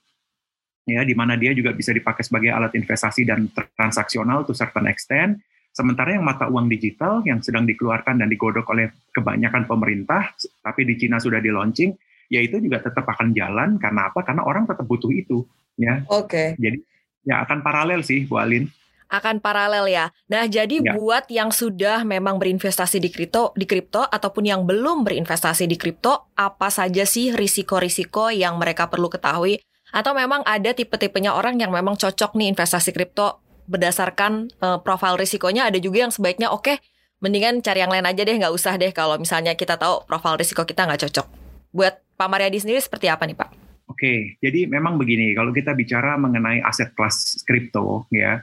ya 0.87 1.03
di 1.03 1.19
mana 1.19 1.35
dia 1.35 1.51
juga 1.51 1.75
bisa 1.75 1.91
dipakai 1.91 2.23
sebagai 2.23 2.55
alat 2.55 2.71
investasi 2.79 3.27
dan 3.27 3.51
transaksional 3.75 4.47
to 4.47 4.55
certain 4.55 4.87
extent. 4.87 5.43
Sementara 5.75 6.15
yang 6.15 6.23
mata 6.23 6.47
uang 6.47 6.71
digital 6.71 7.27
yang 7.27 7.43
sedang 7.43 7.67
dikeluarkan 7.67 8.23
dan 8.23 8.31
digodok 8.31 8.71
oleh 8.71 8.95
kebanyakan 9.11 9.67
pemerintah 9.67 10.31
tapi 10.63 10.87
di 10.87 10.95
Cina 10.95 11.19
sudah 11.19 11.43
di 11.43 11.51
launching 11.51 11.91
ya 12.31 12.39
itu 12.39 12.63
juga 12.63 12.79
tetap 12.79 13.03
akan 13.03 13.35
jalan. 13.35 13.83
Karena 13.83 14.07
apa? 14.07 14.23
Karena 14.23 14.47
orang 14.47 14.71
tetap 14.71 14.87
butuh 14.87 15.11
itu 15.11 15.43
ya. 15.75 16.07
Oke. 16.07 16.55
Okay. 16.55 16.63
jadi 16.63 16.79
ya 17.27 17.43
akan 17.43 17.67
paralel 17.67 18.07
sih 18.07 18.23
Bu 18.29 18.39
Alin 18.39 18.71
akan 19.15 19.39
paralel 19.39 19.87
ya. 19.87 20.11
Nah, 20.27 20.51
jadi 20.51 20.83
ya. 20.83 20.99
buat 20.99 21.31
yang 21.31 21.55
sudah 21.55 22.03
memang 22.03 22.43
berinvestasi 22.43 22.99
di 22.99 23.09
kripto, 23.15 23.55
di 23.55 23.65
kripto 23.65 24.03
ataupun 24.03 24.43
yang 24.43 24.67
belum 24.67 25.07
berinvestasi 25.07 25.71
di 25.71 25.79
kripto, 25.79 26.35
apa 26.35 26.69
saja 26.69 27.07
sih 27.07 27.31
risiko-risiko 27.31 28.35
yang 28.35 28.59
mereka 28.59 28.91
perlu 28.91 29.07
ketahui? 29.07 29.63
Atau 29.95 30.11
memang 30.19 30.43
ada 30.43 30.75
tipe-tipenya 30.75 31.39
orang 31.39 31.63
yang 31.63 31.71
memang 31.71 31.95
cocok 31.95 32.35
nih 32.35 32.51
investasi 32.51 32.91
kripto 32.91 33.45
berdasarkan 33.65 34.53
uh, 34.61 34.79
profil 34.83 35.17
risikonya 35.17 35.73
ada 35.73 35.81
juga 35.81 36.05
yang 36.05 36.13
sebaiknya 36.13 36.53
oke 36.53 36.69
okay, 36.69 36.77
mendingan 37.25 37.65
cari 37.65 37.81
yang 37.81 37.89
lain 37.89 38.05
aja 38.05 38.21
deh 38.21 38.37
nggak 38.37 38.53
usah 38.53 38.77
deh 38.77 38.93
kalau 38.93 39.17
misalnya 39.17 39.57
kita 39.57 39.81
tahu 39.81 40.05
profil 40.05 40.37
risiko 40.37 40.69
kita 40.69 40.85
nggak 40.85 41.09
cocok. 41.09 41.27
Buat 41.73 42.05
Pak 42.21 42.29
Mariadi 42.29 42.61
sendiri 42.61 42.85
seperti 42.85 43.09
apa 43.09 43.25
nih 43.25 43.39
Pak? 43.39 43.49
Oke, 43.85 44.41
jadi 44.41 44.65
memang 44.65 44.97
begini 44.97 45.37
kalau 45.37 45.53
kita 45.53 45.77
bicara 45.77 46.17
mengenai 46.17 46.65
aset 46.65 46.93
kelas 46.97 47.45
kripto 47.45 48.09
ya 48.13 48.41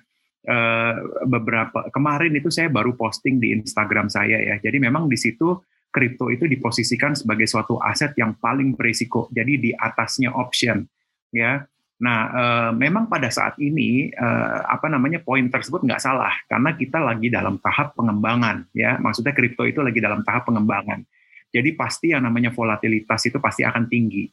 uh, 0.48 0.94
beberapa 1.28 1.90
kemarin 1.94 2.34
itu 2.34 2.50
saya 2.50 2.72
baru 2.72 2.98
posting 2.98 3.38
di 3.38 3.54
Instagram 3.54 4.10
saya 4.10 4.40
ya. 4.42 4.56
Jadi 4.58 4.78
memang 4.82 5.06
di 5.06 5.18
situ 5.20 5.60
kripto 5.92 6.32
itu 6.32 6.48
diposisikan 6.48 7.14
sebagai 7.14 7.46
suatu 7.46 7.78
aset 7.78 8.16
yang 8.16 8.40
paling 8.40 8.74
berisiko. 8.74 9.28
Jadi 9.30 9.54
di 9.60 9.72
atasnya 9.76 10.32
option 10.32 10.88
ya. 11.36 11.62
Nah, 12.02 12.20
uh, 12.34 12.72
memang 12.74 13.06
pada 13.06 13.30
saat 13.30 13.62
ini 13.62 14.10
uh, 14.10 14.66
apa 14.66 14.90
namanya 14.90 15.22
poin 15.22 15.46
tersebut 15.46 15.86
nggak 15.86 16.02
salah 16.02 16.34
karena 16.50 16.74
kita 16.74 16.98
lagi 16.98 17.30
dalam 17.30 17.62
tahap 17.62 17.94
pengembangan 17.94 18.66
ya. 18.74 18.98
Maksudnya 18.98 19.38
kripto 19.38 19.68
itu 19.70 19.86
lagi 19.86 20.02
dalam 20.02 20.26
tahap 20.26 20.50
pengembangan. 20.50 21.06
Jadi 21.52 21.76
pasti 21.76 22.16
yang 22.16 22.26
namanya 22.26 22.50
volatilitas 22.56 23.28
itu 23.28 23.38
pasti 23.38 23.62
akan 23.68 23.86
tinggi. 23.92 24.26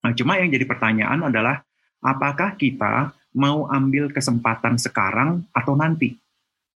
Nah, 0.00 0.16
cuma 0.16 0.40
yang 0.40 0.48
jadi 0.48 0.64
pertanyaan 0.64 1.28
adalah 1.28 1.60
apakah 2.00 2.56
kita 2.56 3.12
mau 3.36 3.66
ambil 3.70 4.10
kesempatan 4.10 4.76
sekarang 4.80 5.44
atau 5.54 5.78
nanti? 5.78 6.18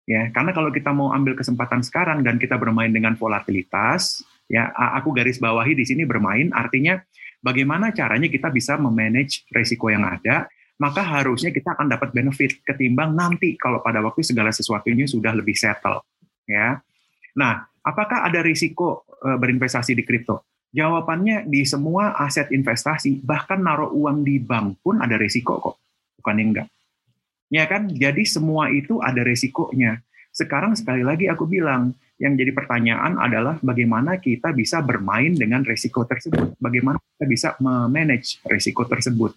Ya, 0.05 0.29
karena 0.37 0.53
kalau 0.53 0.69
kita 0.69 0.93
mau 0.93 1.17
ambil 1.17 1.33
kesempatan 1.33 1.81
sekarang 1.81 2.21
dan 2.21 2.37
kita 2.37 2.61
bermain 2.61 2.93
dengan 2.93 3.17
volatilitas, 3.17 4.21
ya 4.53 4.69
aku 4.77 5.17
garis 5.17 5.41
bawahi 5.41 5.73
di 5.73 5.89
sini 5.89 6.05
bermain 6.05 6.53
artinya 6.53 7.01
bagaimana 7.41 7.89
caranya 7.93 8.29
kita 8.29 8.53
bisa 8.53 8.77
memanage 8.77 9.49
risiko 9.53 9.89
yang 9.89 10.05
ada, 10.05 10.45
maka 10.81 11.05
harusnya 11.05 11.53
kita 11.53 11.77
akan 11.77 11.93
dapat 11.93 12.11
benefit 12.17 12.65
ketimbang 12.65 13.13
nanti 13.15 13.55
kalau 13.61 13.85
pada 13.85 14.01
waktu 14.01 14.25
segala 14.25 14.51
sesuatunya 14.51 15.05
sudah 15.05 15.37
lebih 15.37 15.55
settle, 15.55 16.03
ya. 16.49 16.81
Nah, 17.39 17.67
apakah 17.85 18.27
ada 18.27 18.43
risiko 18.43 19.07
e, 19.23 19.29
berinvestasi 19.39 19.95
di 19.95 20.03
kripto? 20.03 20.47
Jawabannya 20.75 21.47
di 21.47 21.63
semua 21.63 22.19
aset 22.19 22.51
investasi, 22.51 23.23
bahkan 23.23 23.63
naruh 23.63 23.95
uang 23.95 24.27
di 24.27 24.43
bank 24.43 24.83
pun 24.83 24.99
ada 24.99 25.15
risiko 25.15 25.63
kok, 25.63 25.77
bukan 26.25 26.41
enggak. 26.41 26.69
Ya 27.53 27.69
kan? 27.69 27.93
Jadi 27.93 28.25
semua 28.25 28.73
itu 28.73 29.05
ada 29.05 29.21
resikonya. 29.21 30.01
Sekarang 30.33 30.73
sekali 30.73 31.05
lagi 31.05 31.29
aku 31.29 31.45
bilang, 31.45 31.93
yang 32.17 32.35
jadi 32.41 32.57
pertanyaan 32.57 33.21
adalah 33.21 33.61
bagaimana 33.61 34.17
kita 34.17 34.57
bisa 34.57 34.81
bermain 34.81 35.37
dengan 35.37 35.61
resiko 35.61 36.09
tersebut. 36.09 36.57
Bagaimana 36.57 36.97
kita 36.97 37.27
bisa 37.29 37.49
memanage 37.61 38.41
resiko 38.49 38.89
tersebut. 38.89 39.37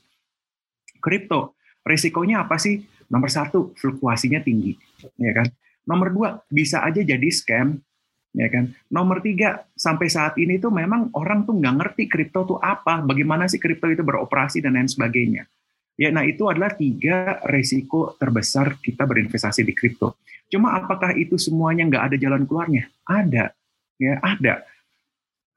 Kripto, 1.04 1.60
resikonya 1.84 2.48
apa 2.48 2.56
sih? 2.56 2.88
Nomor 3.12 3.28
satu, 3.28 3.76
fluktuasinya 3.76 4.40
tinggi. 4.40 4.80
Ya 5.20 5.36
kan? 5.36 5.52
Nomor 5.84 6.08
dua, 6.16 6.30
bisa 6.48 6.82
aja 6.88 7.04
jadi 7.04 7.28
scam. 7.28 7.84
Ya 8.32 8.48
kan? 8.48 8.72
Nomor 8.88 9.20
tiga, 9.20 9.66
sampai 9.74 10.08
saat 10.08 10.38
ini 10.40 10.62
tuh 10.62 10.70
memang 10.70 11.10
orang 11.18 11.44
tuh 11.44 11.58
nggak 11.58 11.76
ngerti 11.82 12.04
kripto 12.06 12.46
tuh 12.46 12.60
apa, 12.62 13.02
bagaimana 13.02 13.50
sih 13.50 13.58
kripto 13.58 13.90
itu 13.90 14.06
beroperasi 14.06 14.62
dan 14.62 14.78
lain 14.78 14.90
sebagainya. 14.90 15.50
Ya, 15.98 16.14
nah 16.14 16.22
itu 16.22 16.46
adalah 16.46 16.78
tiga 16.78 17.42
resiko 17.42 18.14
terbesar 18.22 18.78
kita 18.78 19.02
berinvestasi 19.10 19.66
di 19.66 19.74
kripto. 19.74 20.22
Cuma 20.46 20.78
apakah 20.78 21.18
itu 21.18 21.42
semuanya 21.42 21.90
nggak 21.90 22.04
ada 22.14 22.18
jalan 22.22 22.46
keluarnya? 22.46 22.86
Ada, 23.02 23.50
ya 23.98 24.22
ada. 24.22 24.62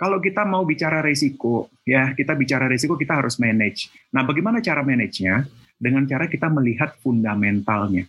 Kalau 0.00 0.16
kita 0.16 0.48
mau 0.48 0.64
bicara 0.64 1.04
resiko, 1.04 1.68
ya 1.84 2.16
kita 2.16 2.32
bicara 2.32 2.64
resiko 2.64 2.96
kita 2.96 3.20
harus 3.20 3.36
manage. 3.36 3.92
Nah, 4.16 4.24
bagaimana 4.24 4.64
cara 4.64 4.80
manage-nya? 4.80 5.44
Dengan 5.76 6.08
cara 6.08 6.24
kita 6.24 6.48
melihat 6.48 6.96
fundamentalnya. 7.04 8.08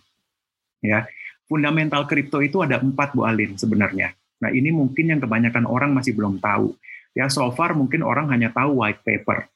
Ya, 0.80 1.04
fundamental 1.52 2.08
kripto 2.08 2.40
itu 2.40 2.64
ada 2.64 2.80
empat 2.80 3.12
Bu 3.12 3.28
Alin 3.28 3.60
sebenarnya. 3.60 4.16
Nah, 4.40 4.56
ini 4.56 4.72
mungkin 4.72 5.12
yang 5.12 5.20
kebanyakan 5.20 5.68
orang 5.68 5.92
masih 5.92 6.16
belum 6.16 6.40
tahu. 6.40 6.80
Ya, 7.12 7.28
so 7.28 7.44
far 7.52 7.76
mungkin 7.76 8.08
orang 8.08 8.32
hanya 8.32 8.56
tahu 8.56 8.80
white 8.80 9.04
paper 9.04 9.52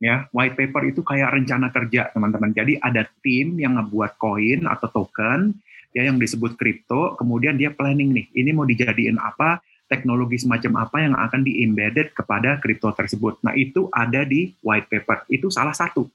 ya 0.00 0.26
white 0.32 0.56
paper 0.56 0.82
itu 0.88 1.04
kayak 1.04 1.36
rencana 1.36 1.68
kerja 1.68 2.08
teman-teman. 2.10 2.50
Jadi 2.56 2.80
ada 2.80 3.04
tim 3.20 3.60
yang 3.60 3.76
ngebuat 3.76 4.16
koin 4.16 4.64
atau 4.64 4.88
token 4.88 5.54
ya 5.92 6.08
yang 6.08 6.16
disebut 6.16 6.56
kripto 6.56 7.18
kemudian 7.20 7.58
dia 7.58 7.74
planning 7.74 8.14
nih 8.14 8.26
ini 8.32 8.50
mau 8.54 8.62
dijadiin 8.62 9.18
apa 9.18 9.60
teknologi 9.90 10.38
semacam 10.38 10.86
apa 10.86 10.96
yang 11.02 11.14
akan 11.18 11.42
di-embedded 11.42 12.14
kepada 12.14 12.62
kripto 12.62 12.94
tersebut. 12.94 13.42
Nah 13.42 13.52
itu 13.58 13.90
ada 13.90 14.22
di 14.22 14.54
white 14.62 14.86
paper. 14.86 15.26
Itu 15.26 15.50
salah 15.50 15.74
satu. 15.74 16.06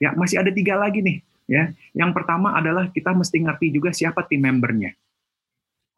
Ya 0.00 0.16
masih 0.16 0.42
ada 0.42 0.50
tiga 0.50 0.74
lagi 0.80 1.04
nih 1.04 1.20
ya. 1.46 1.70
Yang 1.94 2.10
pertama 2.16 2.56
adalah 2.56 2.90
kita 2.90 3.14
mesti 3.14 3.38
ngerti 3.44 3.70
juga 3.70 3.94
siapa 3.94 4.24
tim 4.26 4.42
membernya. 4.42 4.96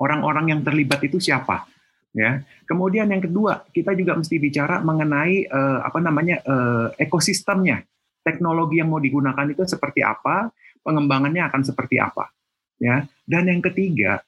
Orang-orang 0.01 0.53
yang 0.53 0.61
terlibat 0.67 1.01
itu 1.07 1.23
siapa 1.23 1.71
ya. 2.15 2.43
Kemudian 2.67 3.11
yang 3.11 3.23
kedua, 3.23 3.67
kita 3.71 3.95
juga 3.95 4.19
mesti 4.19 4.37
bicara 4.39 4.83
mengenai 4.83 5.47
uh, 5.51 5.81
apa 5.85 5.99
namanya 6.03 6.43
uh, 6.47 6.87
ekosistemnya. 6.99 7.83
Teknologi 8.21 8.79
yang 8.79 8.93
mau 8.93 9.01
digunakan 9.01 9.49
itu 9.49 9.65
seperti 9.65 10.05
apa, 10.05 10.53
pengembangannya 10.85 11.41
akan 11.49 11.65
seperti 11.65 11.97
apa, 11.97 12.29
ya. 12.77 13.09
Dan 13.25 13.49
yang 13.49 13.65
ketiga, 13.65 14.21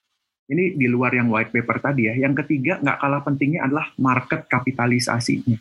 ini 0.48 0.72
di 0.72 0.88
luar 0.88 1.12
yang 1.12 1.28
white 1.28 1.52
paper 1.52 1.76
tadi 1.76 2.08
ya. 2.08 2.16
Yang 2.16 2.44
ketiga 2.44 2.80
nggak 2.80 2.98
kalah 2.98 3.20
pentingnya 3.20 3.68
adalah 3.68 3.92
market 4.00 4.48
kapitalisasinya, 4.48 5.60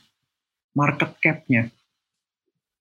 market 0.80 1.12
cap-nya, 1.20 1.68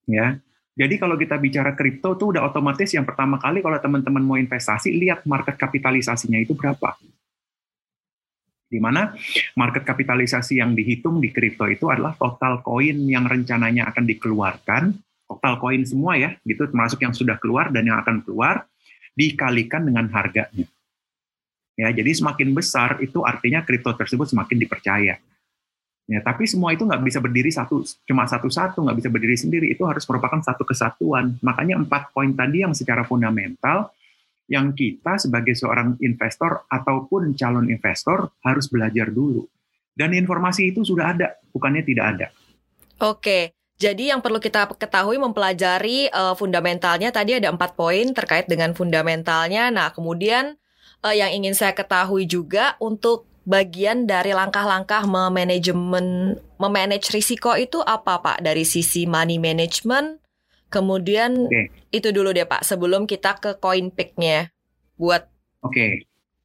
ya. 0.07 0.39
Jadi 0.71 0.95
kalau 0.95 1.19
kita 1.19 1.35
bicara 1.35 1.75
kripto 1.75 2.15
tuh 2.15 2.31
udah 2.31 2.47
otomatis 2.47 2.87
yang 2.95 3.03
pertama 3.03 3.35
kali 3.35 3.59
kalau 3.59 3.75
teman-teman 3.75 4.23
mau 4.23 4.39
investasi 4.39 4.95
lihat 4.95 5.27
market 5.27 5.59
kapitalisasinya 5.59 6.39
itu 6.39 6.55
berapa 6.55 6.95
di 8.71 8.79
mana 8.79 9.11
market 9.59 9.83
kapitalisasi 9.83 10.63
yang 10.63 10.71
dihitung 10.71 11.19
di 11.19 11.27
kripto 11.35 11.67
itu 11.67 11.91
adalah 11.91 12.15
total 12.15 12.63
koin 12.63 13.03
yang 13.03 13.27
rencananya 13.27 13.91
akan 13.91 14.07
dikeluarkan, 14.07 14.95
total 15.27 15.59
koin 15.59 15.83
semua 15.83 16.15
ya, 16.15 16.31
gitu 16.47 16.71
termasuk 16.71 17.03
yang 17.03 17.11
sudah 17.11 17.35
keluar 17.35 17.67
dan 17.75 17.83
yang 17.83 17.99
akan 17.99 18.23
keluar 18.23 18.63
dikalikan 19.11 19.83
dengan 19.83 20.07
harganya. 20.15 20.63
Ya, 21.75 21.91
jadi 21.91 22.15
semakin 22.15 22.55
besar 22.55 23.03
itu 23.03 23.27
artinya 23.27 23.59
kripto 23.67 23.91
tersebut 23.91 24.31
semakin 24.31 24.55
dipercaya. 24.55 25.19
Ya, 26.09 26.19
tapi 26.19 26.43
semua 26.43 26.75
itu 26.75 26.83
nggak 26.83 27.03
bisa 27.07 27.19
berdiri 27.23 27.51
satu 27.51 27.83
cuma 28.03 28.27
satu-satu, 28.27 28.83
nggak 28.83 28.97
bisa 28.99 29.09
berdiri 29.11 29.35
sendiri. 29.35 29.67
Itu 29.71 29.87
harus 29.87 30.03
merupakan 30.07 30.39
satu 30.43 30.63
kesatuan. 30.67 31.39
Makanya 31.43 31.79
empat 31.79 32.11
poin 32.11 32.31
tadi 32.35 32.63
yang 32.63 32.75
secara 32.75 33.07
fundamental 33.07 33.91
yang 34.51 34.75
kita 34.75 35.15
sebagai 35.15 35.55
seorang 35.55 35.95
investor 36.03 36.67
ataupun 36.67 37.39
calon 37.39 37.71
investor 37.71 38.35
harus 38.43 38.67
belajar 38.67 39.07
dulu. 39.07 39.47
Dan 39.95 40.11
informasi 40.11 40.75
itu 40.75 40.83
sudah 40.83 41.15
ada, 41.15 41.39
bukannya 41.55 41.87
tidak 41.87 42.05
ada. 42.15 42.27
Oke, 42.99 43.55
jadi 43.79 44.13
yang 44.13 44.19
perlu 44.19 44.43
kita 44.43 44.67
ketahui 44.75 45.17
mempelajari 45.17 46.11
uh, 46.11 46.35
fundamentalnya 46.35 47.15
tadi 47.15 47.39
ada 47.39 47.49
empat 47.49 47.79
poin 47.79 48.11
terkait 48.11 48.45
dengan 48.45 48.75
fundamentalnya. 48.75 49.71
Nah, 49.71 49.95
kemudian 49.95 50.59
uh, 51.01 51.15
yang 51.15 51.33
ingin 51.33 51.57
saya 51.57 51.73
ketahui 51.73 52.29
juga 52.29 52.75
untuk 52.77 53.25
bagian 53.41 54.05
dari 54.05 54.37
langkah-langkah 54.37 55.09
memanajemen 55.09 56.37
memanage 56.61 57.09
risiko 57.09 57.57
itu 57.57 57.81
apa 57.81 58.21
Pak 58.21 58.45
dari 58.45 58.61
sisi 58.61 59.09
money 59.09 59.41
management 59.41 60.20
Kemudian 60.71 61.51
okay. 61.51 61.67
itu 61.91 62.15
dulu 62.15 62.31
deh 62.31 62.47
Pak, 62.47 62.63
sebelum 62.63 63.03
kita 63.03 63.35
ke 63.43 63.59
coin 63.59 63.91
pick-nya 63.91 64.49
buat 64.95 65.27
Oke. 65.61 65.75
Okay. 65.75 65.91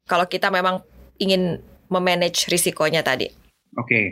Kalau 0.03 0.27
kita 0.27 0.51
memang 0.51 0.83
ingin 1.17 1.63
memanage 1.89 2.51
risikonya 2.51 3.01
tadi. 3.01 3.31
Oke. 3.79 3.87
Okay. 3.87 4.05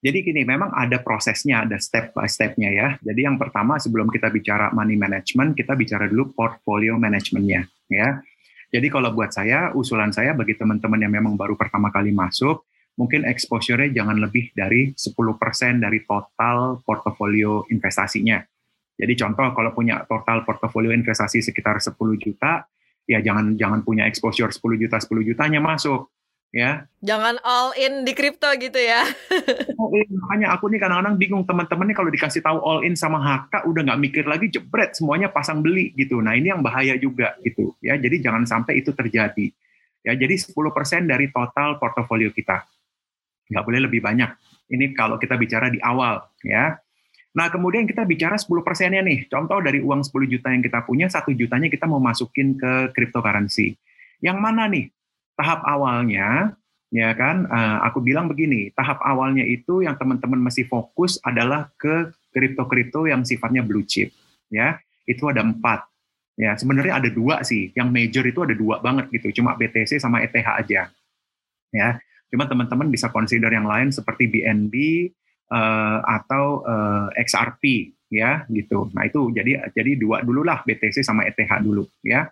Jadi 0.00 0.32
gini, 0.32 0.42
memang 0.48 0.72
ada 0.72 0.96
prosesnya, 1.04 1.68
ada 1.68 1.76
step 1.76 2.16
by 2.16 2.24
step-nya 2.24 2.72
ya. 2.72 2.88
Jadi 3.04 3.20
yang 3.28 3.36
pertama 3.36 3.76
sebelum 3.76 4.08
kita 4.08 4.32
bicara 4.32 4.72
money 4.72 4.96
management, 4.96 5.52
kita 5.52 5.76
bicara 5.76 6.08
dulu 6.08 6.32
portfolio 6.32 6.96
managementnya 6.96 7.68
ya. 7.92 8.24
Jadi 8.72 8.86
kalau 8.88 9.12
buat 9.12 9.28
saya, 9.28 9.76
usulan 9.76 10.08
saya 10.08 10.32
bagi 10.32 10.56
teman-teman 10.56 11.04
yang 11.04 11.12
memang 11.12 11.36
baru 11.36 11.52
pertama 11.52 11.92
kali 11.92 12.16
masuk, 12.16 12.64
mungkin 12.96 13.28
exposure-nya 13.28 13.92
jangan 13.92 14.16
lebih 14.16 14.56
dari 14.56 14.96
10% 14.96 15.84
dari 15.84 16.00
total 16.08 16.80
portfolio 16.80 17.68
investasinya. 17.68 18.40
Jadi 19.00 19.12
contoh 19.16 19.48
kalau 19.56 19.72
punya 19.72 20.04
total 20.04 20.44
portofolio 20.44 20.92
investasi 20.92 21.40
sekitar 21.40 21.80
10 21.80 21.96
juta, 22.20 22.68
ya 23.08 23.24
jangan 23.24 23.56
jangan 23.56 23.80
punya 23.80 24.04
exposure 24.04 24.52
10 24.52 24.60
juta 24.76 25.00
10 25.00 25.24
jutanya 25.24 25.64
masuk 25.64 26.12
ya. 26.52 26.84
Jangan 27.00 27.38
all 27.46 27.72
in 27.78 28.04
di 28.04 28.12
kripto 28.12 28.50
gitu 28.58 28.76
ya. 28.76 29.06
all 29.80 29.92
in. 29.96 30.10
Makanya 30.20 30.52
aku 30.52 30.68
nih 30.68 30.78
kadang-kadang 30.82 31.16
bingung 31.16 31.44
teman-teman 31.46 31.86
nih 31.90 31.96
kalau 31.96 32.10
dikasih 32.12 32.42
tahu 32.44 32.58
all 32.60 32.84
in 32.84 32.94
sama 32.98 33.18
HK 33.22 33.66
udah 33.70 33.82
nggak 33.88 34.00
mikir 34.02 34.24
lagi 34.26 34.52
jebret 34.52 34.92
semuanya 34.92 35.32
pasang 35.32 35.62
beli 35.64 35.94
gitu. 35.96 36.20
Nah, 36.20 36.36
ini 36.36 36.52
yang 36.52 36.60
bahaya 36.60 36.98
juga 37.00 37.38
gitu 37.40 37.74
ya. 37.80 37.96
Jadi 37.96 38.20
jangan 38.20 38.44
sampai 38.44 38.82
itu 38.82 38.92
terjadi. 38.92 39.48
Ya, 40.00 40.16
jadi 40.16 40.32
10% 40.32 40.56
dari 41.04 41.28
total 41.28 41.76
portofolio 41.76 42.32
kita. 42.32 42.64
Nggak 43.52 43.64
boleh 43.64 43.80
lebih 43.84 44.00
banyak. 44.00 44.30
Ini 44.70 44.96
kalau 44.96 45.20
kita 45.20 45.36
bicara 45.36 45.68
di 45.68 45.80
awal 45.80 46.24
ya. 46.44 46.76
Nah, 47.30 47.46
kemudian 47.46 47.86
kita 47.86 48.02
bicara 48.02 48.34
10 48.34 48.66
persennya 48.66 49.06
nih. 49.06 49.30
Contoh 49.30 49.62
dari 49.62 49.78
uang 49.78 50.02
10 50.02 50.26
juta 50.26 50.50
yang 50.50 50.62
kita 50.66 50.82
punya, 50.82 51.06
satu 51.06 51.30
jutanya 51.30 51.70
kita 51.70 51.86
mau 51.86 52.02
masukin 52.02 52.58
ke 52.58 52.90
cryptocurrency. 52.90 53.78
Yang 54.18 54.38
mana 54.42 54.66
nih? 54.66 54.90
Tahap 55.38 55.62
awalnya, 55.62 56.58
ya 56.90 57.14
kan, 57.14 57.46
uh, 57.46 57.86
aku 57.86 58.02
bilang 58.02 58.26
begini, 58.26 58.74
tahap 58.74 58.98
awalnya 59.06 59.46
itu 59.46 59.86
yang 59.86 59.94
teman-teman 59.94 60.42
masih 60.42 60.66
fokus 60.66 61.22
adalah 61.22 61.70
ke 61.78 62.10
kripto-kripto 62.34 63.06
yang 63.06 63.22
sifatnya 63.22 63.62
blue 63.62 63.86
chip. 63.86 64.10
Ya, 64.50 64.82
itu 65.06 65.22
ada 65.30 65.46
empat. 65.46 65.86
Ya, 66.34 66.58
sebenarnya 66.58 66.98
ada 66.98 67.10
dua 67.12 67.46
sih. 67.46 67.70
Yang 67.78 67.88
major 67.94 68.24
itu 68.26 68.40
ada 68.42 68.54
dua 68.58 68.82
banget 68.82 69.06
gitu. 69.14 69.30
Cuma 69.40 69.54
BTC 69.54 70.02
sama 70.02 70.18
ETH 70.26 70.34
aja. 70.34 70.90
Ya, 71.70 71.88
cuma 72.34 72.50
teman-teman 72.50 72.90
bisa 72.90 73.06
consider 73.06 73.54
yang 73.54 73.70
lain 73.70 73.94
seperti 73.94 74.26
BNB, 74.26 74.74
uh, 75.50 75.98
atau 76.06 76.62
uh, 76.64 77.06
eh, 77.14 77.26
XRP 77.26 77.92
ya 78.10 78.46
gitu. 78.50 78.90
Nah 78.94 79.06
itu 79.06 79.30
jadi 79.34 79.70
jadi 79.70 79.98
dua 79.98 80.22
dulu 80.22 80.42
lah 80.42 80.62
BTC 80.62 81.02
sama 81.02 81.26
ETH 81.26 81.50
dulu 81.62 81.86
ya. 82.02 82.26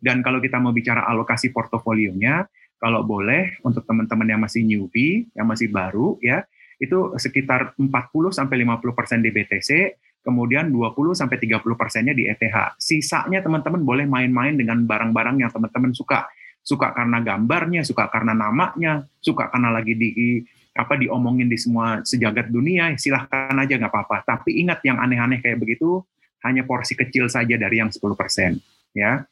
Dan 0.00 0.24
kalau 0.24 0.40
kita 0.40 0.56
mau 0.56 0.72
bicara 0.72 1.04
alokasi 1.04 1.52
portofolionya, 1.52 2.48
kalau 2.80 3.04
boleh 3.04 3.60
untuk 3.60 3.84
teman-teman 3.84 4.24
yang 4.32 4.40
masih 4.40 4.64
newbie, 4.64 5.28
yang 5.36 5.44
masih 5.44 5.68
baru 5.68 6.16
ya, 6.24 6.40
itu 6.80 7.12
sekitar 7.20 7.76
40 7.76 8.32
sampai 8.32 8.64
50 8.64 8.96
persen 8.96 9.20
di 9.20 9.28
BTC, 9.28 10.00
kemudian 10.24 10.72
20 10.72 11.12
sampai 11.12 11.36
30 11.36 11.60
persennya 11.76 12.16
di 12.16 12.24
ETH. 12.24 12.80
Sisanya 12.80 13.44
teman-teman 13.44 13.84
boleh 13.84 14.08
main-main 14.08 14.56
dengan 14.56 14.80
barang-barang 14.88 15.44
yang 15.44 15.52
teman-teman 15.52 15.92
suka. 15.92 16.24
Suka 16.64 16.96
karena 16.96 17.20
gambarnya, 17.20 17.84
suka 17.84 18.08
karena 18.08 18.32
namanya, 18.32 19.04
suka 19.20 19.52
karena 19.52 19.68
lagi 19.68 19.92
di 19.96 20.40
apa 20.74 20.94
diomongin 20.96 21.50
di 21.50 21.58
semua 21.58 22.00
sejagat 22.06 22.48
dunia, 22.48 22.94
silahkan 22.94 23.54
aja 23.54 23.74
nggak 23.76 23.90
apa-apa. 23.90 24.22
Tapi 24.26 24.62
ingat 24.62 24.80
yang 24.86 24.98
aneh-aneh 25.02 25.42
kayak 25.42 25.58
begitu 25.58 26.02
hanya 26.46 26.64
porsi 26.64 26.96
kecil 26.96 27.28
saja 27.28 27.58
dari 27.58 27.82
yang 27.82 27.92
10 27.92 28.00
persen, 28.16 28.56
ya. 28.96 29.26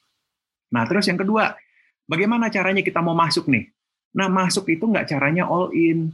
Nah 0.69 0.85
terus 0.85 1.09
yang 1.09 1.17
kedua, 1.17 1.57
bagaimana 2.05 2.53
caranya 2.53 2.85
kita 2.85 3.01
mau 3.01 3.17
masuk 3.17 3.49
nih? 3.49 3.71
Nah 4.13 4.29
masuk 4.29 4.69
itu 4.69 4.85
nggak 4.85 5.09
caranya 5.09 5.49
all 5.49 5.73
in, 5.73 6.13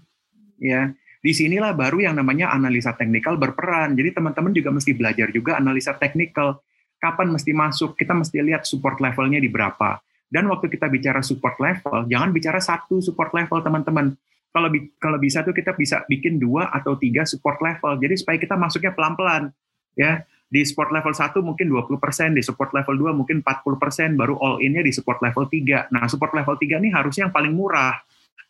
ya 0.60 0.94
di 1.24 1.32
sinilah 1.32 1.72
baru 1.72 2.04
yang 2.04 2.20
namanya 2.20 2.52
analisa 2.52 2.92
teknikal 2.92 3.40
berperan. 3.40 3.96
Jadi 3.96 4.12
teman-teman 4.12 4.52
juga 4.52 4.68
mesti 4.68 4.92
belajar 4.92 5.32
juga 5.32 5.56
analisa 5.56 5.96
teknikal. 5.96 6.60
Kapan 7.00 7.32
mesti 7.32 7.56
masuk, 7.56 7.96
kita 7.96 8.12
mesti 8.12 8.44
lihat 8.44 8.68
support 8.68 9.00
levelnya 9.00 9.40
di 9.40 9.48
berapa. 9.48 10.04
Dan 10.28 10.52
waktu 10.52 10.68
kita 10.68 10.84
bicara 10.92 11.24
support 11.24 11.56
level, 11.56 12.04
jangan 12.12 12.28
bicara 12.28 12.60
satu 12.60 13.00
support 13.00 13.32
level 13.32 13.64
teman-teman. 13.64 14.12
Kalau 14.54 14.70
kalau 15.02 15.18
bisa 15.18 15.42
tuh 15.42 15.50
kita 15.50 15.74
bisa 15.74 16.06
bikin 16.06 16.38
dua 16.38 16.70
atau 16.70 16.94
tiga 16.94 17.26
support 17.26 17.58
level. 17.58 17.98
Jadi 17.98 18.14
supaya 18.22 18.38
kita 18.38 18.54
masuknya 18.54 18.94
pelan-pelan. 18.94 19.50
Ya, 19.98 20.22
di 20.50 20.62
support 20.62 20.94
level 20.94 21.10
1 21.10 21.34
mungkin 21.42 21.66
20%, 21.66 22.38
di 22.38 22.42
support 22.42 22.70
level 22.70 22.94
2 23.10 23.18
mungkin 23.18 23.42
40%, 23.42 24.14
baru 24.14 24.38
all 24.38 24.62
in-nya 24.62 24.86
di 24.86 24.94
support 24.94 25.18
level 25.18 25.50
3. 25.50 25.90
Nah, 25.90 26.06
support 26.06 26.30
level 26.30 26.54
3 26.54 26.78
ini 26.78 26.94
harusnya 26.94 27.26
yang 27.26 27.34
paling 27.34 27.54
murah 27.54 27.98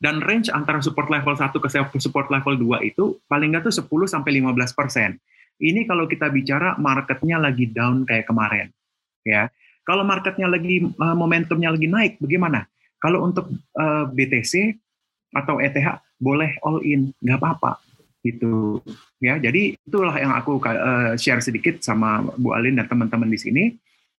dan 0.04 0.20
range 0.20 0.52
antara 0.52 0.84
support 0.84 1.08
level 1.08 1.32
1 1.32 1.56
ke 1.56 1.98
support 2.00 2.28
level 2.28 2.60
2 2.60 2.84
itu 2.92 3.16
paling 3.24 3.56
nggak 3.56 3.64
tuh 3.64 3.72
10 3.72 3.88
sampai 4.04 4.36
15 4.36 4.76
persen. 4.76 5.16
Ini 5.56 5.88
kalau 5.88 6.04
kita 6.04 6.28
bicara 6.28 6.76
marketnya 6.76 7.40
lagi 7.40 7.72
down 7.72 8.04
kayak 8.04 8.28
kemarin, 8.28 8.68
ya. 9.24 9.48
Kalau 9.84 10.04
marketnya 10.04 10.48
lagi 10.48 10.84
uh, 10.84 11.16
momentumnya 11.16 11.72
lagi 11.72 11.88
naik, 11.88 12.20
bagaimana? 12.20 12.64
Kalau 13.04 13.20
untuk 13.20 13.52
eh, 13.52 14.04
BTC 14.08 14.80
atau 15.34 15.58
ETH 15.58 15.98
boleh 16.22 16.56
all 16.62 16.80
in, 16.86 17.10
nggak 17.18 17.38
apa-apa, 17.42 17.82
gitu. 18.24 18.80
Ya, 19.20 19.36
jadi 19.36 19.76
itulah 19.76 20.16
yang 20.16 20.32
aku 20.32 20.56
uh, 20.64 21.12
share 21.20 21.44
sedikit 21.44 21.84
sama 21.84 22.24
Bu 22.40 22.56
Alin 22.56 22.80
dan 22.80 22.88
teman-teman 22.88 23.28
di 23.28 23.38
sini. 23.38 23.64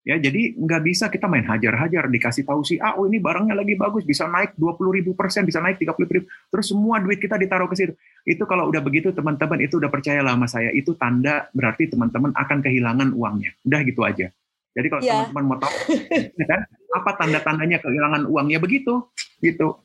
Ya, 0.05 0.21
jadi 0.21 0.53
nggak 0.53 0.85
bisa 0.85 1.09
kita 1.09 1.25
main 1.25 1.49
hajar-hajar 1.49 2.13
dikasih 2.13 2.45
tahu 2.45 2.61
si 2.61 2.77
ah 2.77 2.93
oh 3.01 3.09
ini 3.09 3.25
barangnya 3.25 3.57
lagi 3.57 3.73
bagus 3.73 4.05
bisa 4.05 4.29
naik 4.29 4.53
20 4.61 5.01
ribu 5.01 5.17
persen 5.17 5.49
bisa 5.49 5.65
naik 5.65 5.81
30 5.81 5.97
ribu 5.97 6.29
terus 6.53 6.69
semua 6.69 7.01
duit 7.01 7.17
kita 7.17 7.41
ditaruh 7.41 7.65
ke 7.73 7.73
situ. 7.73 7.97
Itu 8.29 8.45
kalau 8.45 8.69
udah 8.69 8.85
begitu 8.85 9.17
teman-teman 9.17 9.65
itu 9.65 9.81
udah 9.81 9.89
percaya 9.89 10.21
lah 10.21 10.37
sama 10.37 10.45
saya. 10.45 10.69
Itu 10.77 10.93
tanda 11.01 11.49
berarti 11.57 11.89
teman-teman 11.89 12.37
akan 12.37 12.59
kehilangan 12.61 13.17
uangnya. 13.17 13.57
Udah 13.65 13.81
gitu 13.81 14.05
aja. 14.05 14.29
Jadi 14.77 14.87
kalau 14.93 15.03
yeah. 15.09 15.25
teman-teman 15.25 15.45
mau 15.49 15.59
tahu 15.65 15.73
ya 16.41 16.47
kan 16.53 16.61
apa 16.69 17.11
tanda-tandanya 17.17 17.81
kehilangan 17.81 18.29
uangnya? 18.29 18.61
Begitu. 18.61 19.09
Gitu 19.41 19.84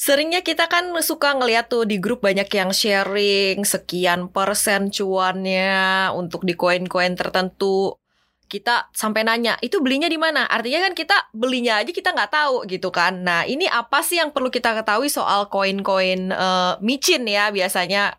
Seringnya 0.00 0.40
kita 0.40 0.66
kan 0.66 0.90
suka 1.04 1.36
ngeliat 1.36 1.68
tuh 1.68 1.84
di 1.84 2.00
grup 2.00 2.24
banyak 2.24 2.48
yang 2.48 2.72
sharing 2.72 3.62
sekian 3.62 4.32
persen 4.32 4.88
cuannya 4.88 6.08
untuk 6.16 6.48
di 6.48 6.56
koin-koin 6.56 7.14
tertentu 7.14 7.96
kita 8.48 8.88
sampai 8.96 9.28
nanya 9.28 9.60
itu 9.60 9.78
belinya 9.84 10.08
di 10.08 10.16
mana 10.16 10.48
artinya 10.48 10.88
kan 10.88 10.96
kita 10.96 11.28
belinya 11.36 11.84
aja 11.84 11.92
kita 11.92 12.16
nggak 12.16 12.32
tahu 12.32 12.64
gitu 12.64 12.88
kan 12.88 13.20
nah 13.20 13.44
ini 13.44 13.68
apa 13.68 14.00
sih 14.00 14.16
yang 14.16 14.32
perlu 14.32 14.48
kita 14.48 14.72
ketahui 14.72 15.12
soal 15.12 15.52
koin-koin 15.52 16.32
uh, 16.32 16.80
micin 16.80 17.28
ya 17.28 17.52
biasanya 17.52 18.16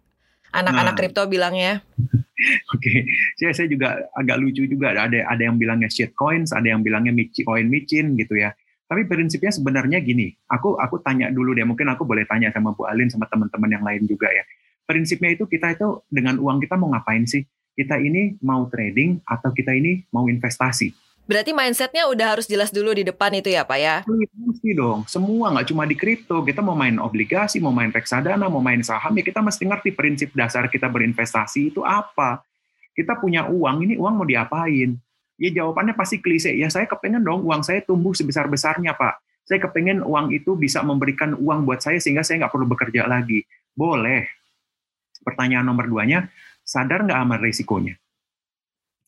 anak-anak 0.54 0.94
nah. 0.94 0.98
kripto 0.98 1.26
bilangnya 1.26 1.82
Oke, 2.72 2.88
okay. 2.88 3.00
saya, 3.36 3.52
saya 3.52 3.68
juga 3.68 4.00
agak 4.16 4.40
lucu 4.40 4.64
juga 4.64 4.96
ada 4.96 5.12
ada 5.12 5.42
yang 5.44 5.60
bilangnya 5.60 5.92
shit 5.92 6.16
coins, 6.16 6.56
ada 6.56 6.72
yang 6.72 6.80
bilangnya 6.80 7.12
micin, 7.12 7.44
koin 7.44 7.68
micin 7.68 8.16
gitu 8.16 8.40
ya. 8.40 8.56
Tapi 8.90 9.06
prinsipnya 9.06 9.54
sebenarnya 9.54 10.02
gini, 10.02 10.34
aku 10.50 10.74
aku 10.82 10.98
tanya 11.06 11.30
dulu 11.30 11.54
deh, 11.54 11.62
mungkin 11.62 11.86
aku 11.94 12.10
boleh 12.10 12.26
tanya 12.26 12.50
sama 12.50 12.74
Bu 12.74 12.90
Alin 12.90 13.06
sama 13.06 13.30
teman-teman 13.30 13.70
yang 13.70 13.86
lain 13.86 14.10
juga 14.10 14.34
ya. 14.34 14.42
Prinsipnya 14.90 15.38
itu 15.38 15.46
kita 15.46 15.78
itu 15.78 16.02
dengan 16.10 16.42
uang 16.42 16.58
kita 16.58 16.74
mau 16.74 16.90
ngapain 16.90 17.30
sih? 17.30 17.46
kita 17.80 17.96
ini 17.96 18.36
mau 18.44 18.68
trading 18.68 19.24
atau 19.24 19.56
kita 19.56 19.72
ini 19.72 20.04
mau 20.12 20.28
investasi. 20.28 20.92
Berarti 21.24 21.56
mindsetnya 21.56 22.10
udah 22.10 22.36
harus 22.36 22.50
jelas 22.50 22.74
dulu 22.74 22.92
di 22.92 23.08
depan 23.08 23.32
itu 23.38 23.54
ya 23.54 23.64
Pak 23.64 23.80
ya? 23.80 23.96
Iya, 24.04 24.28
mesti 24.34 24.70
dong. 24.76 25.06
Semua 25.08 25.54
nggak 25.54 25.68
cuma 25.72 25.86
di 25.86 25.96
kripto. 25.96 26.42
Kita 26.44 26.60
mau 26.60 26.74
main 26.76 26.98
obligasi, 27.00 27.62
mau 27.64 27.72
main 27.72 27.94
reksadana, 27.94 28.50
mau 28.50 28.60
main 28.60 28.82
saham, 28.82 29.14
ya 29.16 29.24
kita 29.24 29.40
mesti 29.40 29.64
ngerti 29.64 29.90
prinsip 29.94 30.34
dasar 30.34 30.68
kita 30.68 30.90
berinvestasi 30.90 31.72
itu 31.72 31.86
apa. 31.86 32.42
Kita 32.98 33.16
punya 33.16 33.46
uang, 33.48 33.86
ini 33.86 33.96
uang 33.96 34.14
mau 34.20 34.28
diapain? 34.28 34.98
Ya 35.40 35.50
jawabannya 35.64 35.96
pasti 35.96 36.20
klise. 36.20 36.52
Ya 36.52 36.68
saya 36.68 36.84
kepengen 36.86 37.24
dong 37.24 37.48
uang 37.48 37.64
saya 37.64 37.80
tumbuh 37.80 38.12
sebesar-besarnya 38.12 38.94
Pak. 39.00 39.24
Saya 39.48 39.64
kepengen 39.64 40.04
uang 40.04 40.36
itu 40.36 40.54
bisa 40.54 40.84
memberikan 40.84 41.34
uang 41.34 41.66
buat 41.66 41.80
saya 41.80 41.98
sehingga 41.98 42.22
saya 42.22 42.46
nggak 42.46 42.54
perlu 42.54 42.68
bekerja 42.68 43.08
lagi. 43.08 43.48
Boleh. 43.72 44.28
Pertanyaan 45.24 45.66
nomor 45.66 45.88
duanya, 45.88 46.28
sadar 46.62 47.08
nggak 47.08 47.18
sama 47.18 47.36
resikonya? 47.40 47.96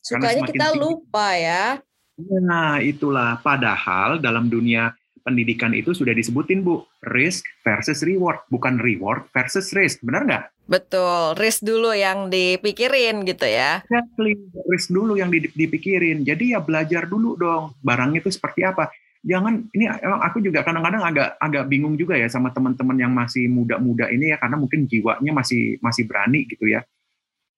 Sukanya 0.02 0.42
kita 0.50 0.74
tinggi, 0.74 0.80
lupa 0.82 1.36
ya. 1.38 1.78
Nah, 2.18 2.82
itulah. 2.82 3.38
Padahal 3.38 4.18
dalam 4.18 4.50
dunia 4.50 4.90
pendidikan 5.22 5.72
itu 5.72 5.94
sudah 5.96 6.12
disebutin, 6.12 6.66
Bu. 6.66 6.84
Risk 7.14 7.46
versus 7.62 8.02
reward. 8.02 8.42
Bukan 8.52 8.78
reward 8.82 9.26
versus 9.30 9.72
risk. 9.72 10.02
Benar 10.02 10.22
nggak? 10.28 10.44
Betul. 10.68 11.38
Risk 11.38 11.64
dulu 11.64 11.94
yang 11.96 12.28
dipikirin 12.28 13.24
gitu 13.24 13.46
ya. 13.46 13.82
Exactly. 13.86 14.36
Risk 14.68 14.90
dulu 14.90 15.16
yang 15.16 15.30
dipikirin. 15.32 16.26
Jadi 16.26 16.54
ya 16.54 16.60
belajar 16.60 17.08
dulu 17.08 17.38
dong. 17.38 17.74
Barang 17.80 18.14
itu 18.18 18.28
seperti 18.28 18.66
apa. 18.66 18.90
Jangan, 19.22 19.70
ini 19.70 19.86
emang 19.86 20.18
aku 20.18 20.42
juga 20.42 20.66
kadang-kadang 20.66 21.06
agak 21.06 21.38
agak 21.38 21.70
bingung 21.70 21.94
juga 21.94 22.18
ya 22.18 22.26
sama 22.26 22.50
teman-teman 22.50 22.98
yang 22.98 23.14
masih 23.14 23.46
muda-muda 23.46 24.10
ini 24.10 24.34
ya. 24.34 24.36
Karena 24.36 24.58
mungkin 24.58 24.90
jiwanya 24.90 25.30
masih 25.30 25.78
masih 25.78 26.10
berani 26.10 26.44
gitu 26.50 26.66
ya 26.66 26.82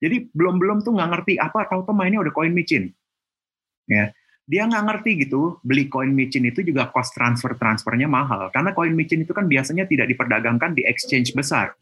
jadi 0.04 0.28
belum-belum 0.36 0.84
tuh 0.84 0.92
nggak 0.92 1.10
ngerti 1.16 1.34
apa 1.40 1.64
tahu-tahu 1.64 1.96
mainnya 1.96 2.20
udah 2.20 2.28
koin 2.36 2.52
micin. 2.52 2.92
Ya. 3.88 4.12
Dia 4.44 4.68
nggak 4.68 4.84
ngerti 4.84 5.10
gitu, 5.24 5.56
beli 5.64 5.88
koin 5.88 6.12
micin 6.12 6.44
itu 6.44 6.60
juga 6.60 6.92
cost 6.92 7.16
transfer 7.16 7.56
transfernya 7.56 8.04
mahal. 8.04 8.52
Karena 8.52 8.76
koin 8.76 8.92
micin 8.92 9.24
itu 9.24 9.32
kan 9.32 9.48
biasanya 9.48 9.88
tidak 9.88 10.04
diperdagangkan 10.12 10.76
di 10.76 10.84
exchange 10.84 11.32
besar. 11.32 11.72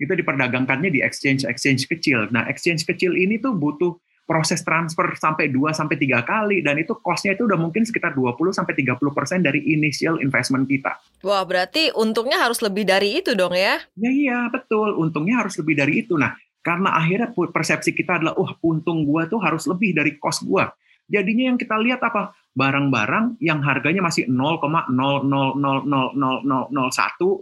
Itu 0.00 0.16
diperdagangkannya 0.16 0.88
di 0.88 1.04
exchange-exchange 1.04 1.84
kecil. 1.92 2.32
Nah, 2.32 2.48
exchange 2.48 2.88
kecil 2.88 3.12
ini 3.12 3.36
tuh 3.36 3.52
butuh 3.52 4.00
proses 4.24 4.64
transfer 4.64 5.12
sampai 5.18 5.52
2 5.52 5.76
sampai 5.76 6.00
3 6.00 6.24
kali 6.24 6.64
dan 6.64 6.80
itu 6.80 6.96
costnya 7.04 7.36
itu 7.36 7.44
udah 7.44 7.60
mungkin 7.60 7.84
sekitar 7.84 8.16
20 8.16 8.54
sampai 8.54 8.72
30 8.72 8.96
persen 9.12 9.44
dari 9.44 9.60
initial 9.60 10.22
investment 10.24 10.64
kita. 10.64 10.96
Wah, 11.20 11.44
berarti 11.44 11.92
untungnya 11.92 12.40
harus 12.40 12.64
lebih 12.64 12.88
dari 12.88 13.20
itu 13.20 13.36
dong 13.36 13.52
ya? 13.52 13.76
Ya 14.00 14.10
iya, 14.10 14.38
betul. 14.48 14.96
Untungnya 14.96 15.44
harus 15.44 15.60
lebih 15.60 15.76
dari 15.76 16.00
itu. 16.00 16.16
Nah, 16.16 16.32
karena 16.64 16.96
akhirnya 16.96 17.28
persepsi 17.34 17.92
kita 17.92 18.22
adalah, 18.22 18.34
wah 18.38 18.56
untung 18.64 19.04
gua 19.04 19.28
tuh 19.28 19.42
harus 19.42 19.68
lebih 19.68 19.92
dari 19.92 20.16
cost 20.16 20.46
gua. 20.48 20.72
Jadinya 21.12 21.52
yang 21.52 21.60
kita 21.60 21.76
lihat 21.76 22.00
apa? 22.00 22.32
Barang-barang 22.56 23.36
yang 23.44 23.60
harganya 23.60 24.00
masih 24.00 24.24
0,0000001, 24.32 26.16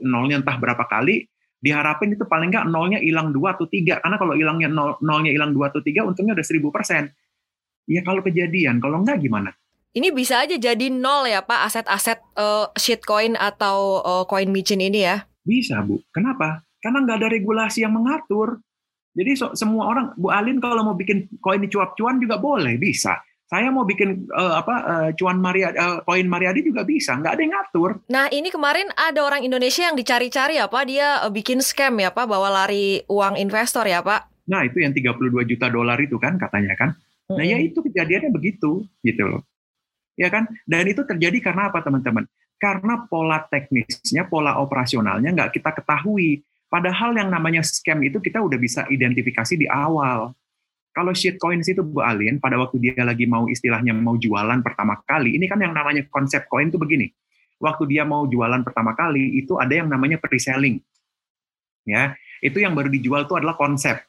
nolnya 0.02 0.37
entah 0.42 0.56
berapa 0.59 0.85
kali, 0.90 1.30
diharapin 1.62 2.18
itu 2.18 2.26
paling 2.26 2.50
nggak 2.50 2.66
nolnya 2.66 2.98
hilang 2.98 3.30
dua 3.30 3.54
atau 3.54 3.70
tiga. 3.70 4.02
Karena 4.02 4.18
kalau 4.18 4.35
hilangnya 4.35 4.66
nol, 4.66 4.98
nolnya 4.98 5.30
hilang 5.30 5.54
dua 5.54 5.70
atau 5.70 5.78
tiga, 5.78 6.02
untungnya 6.02 6.35
udah 6.35 6.46
seribu 6.46 6.74
persen. 6.74 7.14
Ya 7.87 8.02
kalau 8.02 8.26
kejadian, 8.26 8.83
kalau 8.83 9.06
nggak 9.06 9.22
gimana? 9.22 9.54
Ini 9.90 10.14
bisa 10.14 10.42
aja 10.42 10.54
jadi 10.54 10.87
nol 10.90 11.26
ya 11.26 11.42
Pak, 11.42 11.61
aset-aset 11.66 12.18
uh, 12.38 12.70
shitcoin 12.74 13.35
atau 13.35 14.02
uh, 14.02 14.24
koin 14.26 14.50
micin 14.50 14.78
ini 14.83 15.06
ya? 15.06 15.26
Bisa 15.46 15.83
Bu. 15.83 15.98
Kenapa? 16.11 16.62
Karena 16.78 17.02
nggak 17.06 17.18
ada 17.22 17.28
regulasi 17.30 17.83
yang 17.87 17.94
mengatur. 17.94 18.62
Jadi 19.11 19.30
so, 19.35 19.50
semua 19.59 19.90
orang, 19.90 20.14
Bu 20.14 20.30
Alin 20.30 20.62
kalau 20.62 20.87
mau 20.87 20.94
bikin 20.94 21.26
koin 21.42 21.66
cuap-cuan 21.66 22.22
juga 22.22 22.38
boleh, 22.38 22.78
bisa. 22.78 23.18
Saya 23.50 23.74
mau 23.74 23.82
bikin 23.82 24.30
uh, 24.30 24.62
apa 24.62 24.74
uh, 24.86 25.08
cuan 25.18 25.42
Maria 25.42 25.74
uh, 25.74 26.06
koin 26.06 26.30
Mariadi 26.30 26.70
juga 26.70 26.86
bisa, 26.86 27.18
nggak 27.18 27.34
ada 27.34 27.42
yang 27.42 27.50
ngatur. 27.58 27.90
Nah 28.06 28.30
ini 28.30 28.46
kemarin 28.46 28.86
ada 28.94 29.26
orang 29.26 29.42
Indonesia 29.42 29.90
yang 29.90 29.98
dicari-cari 29.98 30.62
ya 30.62 30.70
Pak, 30.70 30.84
dia 30.86 31.18
uh, 31.26 31.34
bikin 31.34 31.58
scam 31.58 31.98
ya 31.98 32.14
Pak, 32.14 32.30
bawa 32.30 32.46
lari 32.46 33.02
uang 33.10 33.34
investor 33.34 33.82
ya 33.90 34.06
Pak. 34.06 34.46
Nah 34.46 34.62
itu 34.62 34.78
yang 34.78 34.94
32 34.94 35.50
juta 35.50 35.66
dolar 35.66 35.98
itu 35.98 36.14
kan 36.22 36.38
katanya 36.38 36.78
kan. 36.78 36.94
Mm-hmm. 36.94 37.36
Nah 37.42 37.44
ya 37.50 37.58
itu 37.58 37.78
kejadiannya 37.82 38.30
begitu 38.30 38.86
gitu 39.02 39.22
loh. 39.26 39.42
Ya 40.14 40.30
kan? 40.30 40.46
Dan 40.62 40.86
itu 40.86 41.02
terjadi 41.02 41.50
karena 41.50 41.74
apa 41.74 41.82
teman-teman? 41.82 42.30
Karena 42.54 43.02
pola 43.10 43.42
teknisnya, 43.50 44.30
pola 44.30 44.62
operasionalnya 44.62 45.34
nggak 45.34 45.58
kita 45.58 45.74
ketahui. 45.74 46.46
Padahal 46.70 47.18
yang 47.18 47.34
namanya 47.34 47.66
scam 47.66 47.98
itu 48.06 48.22
kita 48.22 48.38
udah 48.38 48.58
bisa 48.62 48.86
identifikasi 48.86 49.58
di 49.58 49.66
awal. 49.66 50.30
Kalau 50.90 51.14
shitcoins 51.14 51.70
itu 51.70 51.87
Bu 51.87 52.03
Alin, 52.03 52.42
pada 52.42 52.59
waktu 52.59 52.83
dia 52.83 53.07
lagi 53.07 53.22
mau 53.22 53.46
istilahnya 53.46 53.94
mau 53.94 54.18
jualan 54.18 54.59
pertama 54.66 54.98
kali, 55.07 55.38
ini 55.38 55.46
kan 55.46 55.62
yang 55.62 55.70
namanya 55.70 56.03
konsep 56.11 56.50
koin 56.50 56.68
itu 56.68 56.79
begini. 56.83 57.07
Waktu 57.62 57.87
dia 57.87 58.03
mau 58.03 58.26
jualan 58.26 58.64
pertama 58.66 58.98
kali, 58.98 59.38
itu 59.38 59.55
ada 59.61 59.70
yang 59.70 59.87
namanya 59.87 60.18
pre-selling. 60.18 60.83
Ya, 61.87 62.16
Itu 62.40 62.59
yang 62.61 62.72
baru 62.72 62.88
dijual 62.88 63.29
itu 63.29 63.37
adalah 63.37 63.55
konsep. 63.55 64.00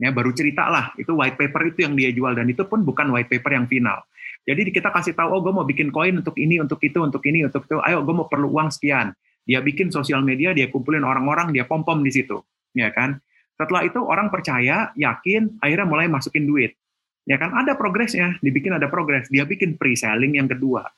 Ya, 0.00 0.08
baru 0.10 0.32
cerita 0.32 0.66
lah, 0.72 0.96
itu 0.96 1.12
white 1.12 1.36
paper 1.36 1.76
itu 1.76 1.84
yang 1.84 1.92
dia 1.92 2.08
jual 2.08 2.32
dan 2.32 2.48
itu 2.48 2.64
pun 2.64 2.80
bukan 2.80 3.12
white 3.12 3.28
paper 3.28 3.52
yang 3.52 3.68
final. 3.68 4.00
Jadi 4.48 4.72
kita 4.72 4.88
kasih 4.88 5.12
tahu, 5.12 5.28
oh 5.28 5.40
gue 5.44 5.52
mau 5.52 5.68
bikin 5.68 5.92
koin 5.92 6.16
untuk 6.16 6.40
ini, 6.40 6.56
untuk 6.56 6.80
itu, 6.80 6.98
untuk 7.04 7.20
ini, 7.28 7.44
untuk 7.44 7.68
itu. 7.68 7.76
Ayo 7.84 8.00
gue 8.00 8.14
mau 8.16 8.24
perlu 8.24 8.48
uang 8.48 8.72
sekian. 8.72 9.12
Dia 9.44 9.60
bikin 9.60 9.92
sosial 9.92 10.24
media, 10.24 10.56
dia 10.56 10.72
kumpulin 10.72 11.04
orang-orang, 11.04 11.52
dia 11.52 11.68
pom-pom 11.68 12.00
di 12.00 12.12
situ, 12.12 12.40
ya 12.72 12.88
kan? 12.96 13.20
Setelah 13.60 13.84
itu 13.84 14.00
orang 14.00 14.32
percaya, 14.32 14.88
yakin, 14.96 15.60
akhirnya 15.60 15.84
mulai 15.84 16.08
masukin 16.08 16.48
duit. 16.48 16.80
Ya 17.28 17.36
kan 17.36 17.52
ada 17.52 17.76
progresnya, 17.76 18.40
dibikin 18.40 18.72
ada 18.72 18.88
progres. 18.88 19.28
Dia 19.28 19.44
bikin 19.44 19.76
pre-selling 19.76 20.40
yang 20.40 20.48
kedua. 20.48 20.88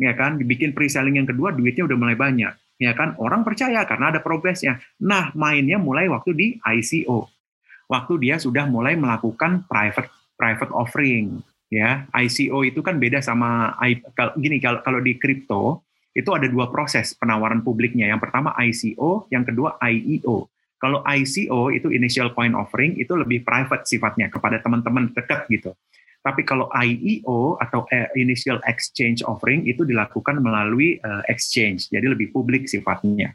Ya 0.00 0.16
kan, 0.16 0.40
dibikin 0.40 0.72
pre-selling 0.72 1.20
yang 1.20 1.28
kedua 1.28 1.52
duitnya 1.52 1.84
udah 1.84 1.98
mulai 2.00 2.16
banyak. 2.16 2.56
Ya 2.80 2.96
kan, 2.96 3.12
orang 3.20 3.44
percaya 3.44 3.84
karena 3.84 4.08
ada 4.08 4.24
progresnya. 4.24 4.80
Nah, 5.04 5.36
mainnya 5.36 5.76
mulai 5.76 6.08
waktu 6.08 6.32
di 6.32 6.46
ICO. 6.56 7.28
Waktu 7.92 8.24
dia 8.24 8.40
sudah 8.40 8.64
mulai 8.64 8.96
melakukan 8.96 9.68
private 9.68 10.08
private 10.40 10.72
offering, 10.72 11.44
ya. 11.68 12.08
ICO 12.16 12.64
itu 12.64 12.80
kan 12.80 12.96
beda 12.96 13.20
sama 13.20 13.76
gini 14.40 14.56
kalau 14.64 14.80
kalau 14.80 15.04
di 15.04 15.20
kripto 15.20 15.84
itu 16.16 16.28
ada 16.32 16.48
dua 16.48 16.72
proses 16.72 17.12
penawaran 17.16 17.60
publiknya. 17.60 18.08
Yang 18.08 18.28
pertama 18.28 18.56
ICO, 18.56 19.28
yang 19.28 19.44
kedua 19.44 19.76
IEO. 19.80 20.51
Kalau 20.82 20.98
ICO 21.06 21.70
itu 21.70 21.94
initial 21.94 22.34
coin 22.34 22.58
offering 22.58 22.98
itu 22.98 23.14
lebih 23.14 23.46
private 23.46 23.86
sifatnya 23.86 24.26
kepada 24.26 24.58
teman-teman 24.58 25.14
dekat 25.14 25.46
gitu. 25.46 25.70
Tapi 26.22 26.42
kalau 26.42 26.66
IEO 26.74 27.58
atau 27.58 27.86
eh, 27.90 28.10
initial 28.18 28.58
exchange 28.66 29.22
offering 29.26 29.66
itu 29.66 29.82
dilakukan 29.82 30.38
melalui 30.38 30.98
uh, 31.02 31.22
exchange, 31.26 31.90
jadi 31.90 32.06
lebih 32.14 32.30
publik 32.30 32.70
sifatnya. 32.70 33.34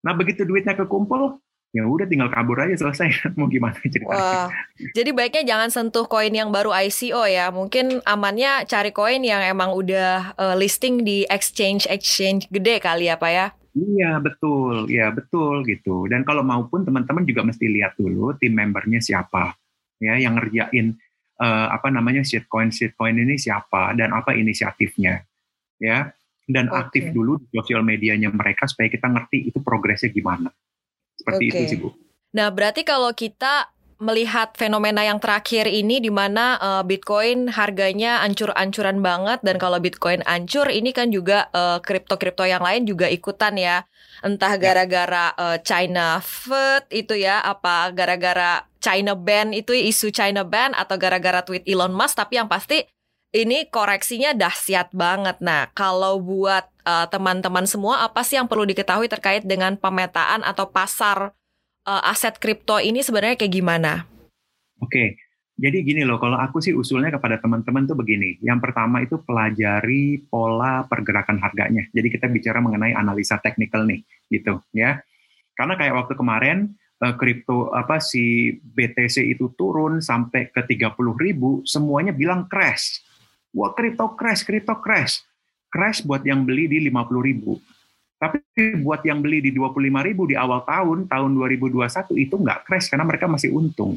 Nah 0.00 0.16
begitu 0.16 0.48
duitnya 0.48 0.72
kekumpul, 0.72 1.36
ya 1.76 1.84
udah 1.84 2.08
tinggal 2.08 2.32
kabur 2.32 2.64
aja 2.64 2.80
selesai. 2.80 3.12
Mau 3.36 3.44
gimana 3.52 3.76
ceritanya? 3.84 4.08
Wah, 4.08 4.48
jadi 4.96 5.12
baiknya 5.12 5.44
jangan 5.44 5.68
sentuh 5.68 6.08
koin 6.08 6.32
yang 6.32 6.48
baru 6.48 6.72
ICO 6.72 7.28
ya. 7.28 7.52
Mungkin 7.52 8.00
amannya 8.08 8.64
cari 8.64 8.88
koin 8.88 9.20
yang 9.20 9.44
emang 9.44 9.76
udah 9.76 10.32
uh, 10.40 10.56
listing 10.56 11.04
di 11.04 11.28
exchange 11.28 11.84
exchange 11.92 12.48
gede 12.48 12.80
kali 12.80 13.12
ya 13.12 13.20
pak 13.20 13.32
ya. 13.32 13.46
Iya 13.78 14.18
betul, 14.18 14.90
ya 14.90 15.14
betul 15.14 15.62
gitu. 15.62 16.10
Dan 16.10 16.26
kalau 16.26 16.42
maupun 16.42 16.82
teman-teman 16.82 17.22
juga 17.22 17.46
mesti 17.46 17.70
lihat 17.70 17.94
dulu 17.94 18.34
tim 18.34 18.58
membernya 18.58 18.98
siapa, 18.98 19.54
ya 20.02 20.18
yang 20.18 20.34
ngerjain 20.34 20.98
uh, 21.38 21.70
apa 21.70 21.86
namanya 21.94 22.26
shitcoin 22.26 22.74
shitcoin 22.74 23.14
ini 23.22 23.38
siapa 23.38 23.94
dan 23.94 24.10
apa 24.10 24.34
inisiatifnya, 24.34 25.22
ya. 25.78 26.10
Dan 26.48 26.72
okay. 26.72 26.80
aktif 26.80 27.04
dulu 27.12 27.38
di 27.38 27.46
sosial 27.54 27.84
medianya 27.84 28.32
mereka 28.32 28.66
supaya 28.66 28.88
kita 28.90 29.06
ngerti 29.06 29.52
itu 29.52 29.60
progresnya 29.62 30.10
gimana. 30.10 30.50
Seperti 31.14 31.44
okay. 31.46 31.52
itu 31.54 31.62
sih 31.70 31.78
bu. 31.78 31.92
Nah 32.34 32.48
berarti 32.48 32.82
kalau 32.82 33.12
kita 33.12 33.68
melihat 33.98 34.54
fenomena 34.54 35.02
yang 35.02 35.18
terakhir 35.18 35.66
ini 35.66 35.98
di 35.98 36.06
mana 36.06 36.54
uh, 36.62 36.82
Bitcoin 36.86 37.50
harganya 37.50 38.22
ancur-ancuran 38.22 39.02
banget 39.02 39.42
dan 39.42 39.58
kalau 39.58 39.82
Bitcoin 39.82 40.22
ancur 40.22 40.70
ini 40.70 40.94
kan 40.94 41.10
juga 41.10 41.50
uh, 41.50 41.82
kripto-kripto 41.82 42.46
yang 42.46 42.62
lain 42.62 42.86
juga 42.86 43.10
ikutan 43.10 43.58
ya. 43.58 43.82
Entah 44.22 44.54
ya. 44.54 44.62
gara-gara 44.62 45.34
uh, 45.34 45.58
China 45.66 46.22
Food 46.22 46.86
itu 46.94 47.18
ya 47.18 47.42
apa 47.42 47.90
gara-gara 47.90 48.62
China 48.78 49.18
ban 49.18 49.50
itu 49.50 49.74
isu 49.74 50.14
China 50.14 50.46
ban 50.46 50.78
atau 50.78 50.94
gara-gara 50.94 51.42
tweet 51.42 51.66
Elon 51.66 51.90
Musk 51.90 52.22
tapi 52.22 52.38
yang 52.38 52.46
pasti 52.46 52.86
ini 53.34 53.66
koreksinya 53.68 54.32
dahsyat 54.32 54.94
banget. 54.96 55.42
Nah, 55.44 55.68
kalau 55.76 56.16
buat 56.16 56.64
teman-teman 56.88 57.68
uh, 57.68 57.68
semua 57.68 57.94
apa 58.00 58.24
sih 58.24 58.40
yang 58.40 58.48
perlu 58.48 58.64
diketahui 58.64 59.12
terkait 59.12 59.44
dengan 59.44 59.76
pemetaan 59.76 60.40
atau 60.40 60.72
pasar 60.72 61.36
uh, 61.88 62.02
aset 62.04 62.36
kripto 62.36 62.76
ini 62.76 63.00
sebenarnya 63.00 63.40
kayak 63.40 63.54
gimana? 63.56 64.04
Oke, 64.84 65.16
jadi 65.58 65.82
gini 65.82 66.04
loh, 66.04 66.20
kalau 66.20 66.36
aku 66.36 66.60
sih 66.60 66.76
usulnya 66.76 67.10
kepada 67.10 67.40
teman-teman 67.40 67.88
tuh 67.88 67.96
begini. 67.96 68.36
Yang 68.44 68.68
pertama 68.68 69.02
itu 69.02 69.18
pelajari 69.24 70.22
pola 70.28 70.84
pergerakan 70.86 71.40
harganya. 71.40 71.88
Jadi 71.90 72.08
kita 72.12 72.30
bicara 72.30 72.62
mengenai 72.62 72.94
analisa 72.94 73.40
teknikal 73.40 73.88
nih, 73.88 74.04
gitu 74.30 74.60
ya. 74.76 75.00
Karena 75.58 75.74
kayak 75.74 75.98
waktu 75.98 76.14
kemarin 76.14 76.78
eh, 77.02 77.14
kripto 77.18 77.74
apa 77.74 77.98
si 77.98 78.54
BTC 78.54 79.34
itu 79.34 79.50
turun 79.58 79.98
sampai 79.98 80.54
ke 80.54 80.62
30 80.62 80.94
ribu, 81.18 81.66
semuanya 81.66 82.14
bilang 82.14 82.46
crash. 82.46 83.02
Wah 83.50 83.74
kripto 83.74 84.14
crash, 84.14 84.46
kripto 84.46 84.78
crash. 84.78 85.26
Crash 85.68 86.06
buat 86.06 86.22
yang 86.22 86.46
beli 86.46 86.70
di 86.70 86.86
50 86.86 87.18
ribu 87.18 87.58
tapi 88.18 88.42
buat 88.82 89.00
yang 89.06 89.22
beli 89.22 89.38
di 89.38 89.54
25 89.54 89.78
ribu 90.02 90.26
di 90.26 90.34
awal 90.34 90.66
tahun, 90.66 91.06
tahun 91.06 91.30
2021 91.38 92.18
itu 92.18 92.34
nggak 92.34 92.66
crash 92.66 92.90
karena 92.90 93.06
mereka 93.06 93.30
masih 93.30 93.54
untung. 93.54 93.94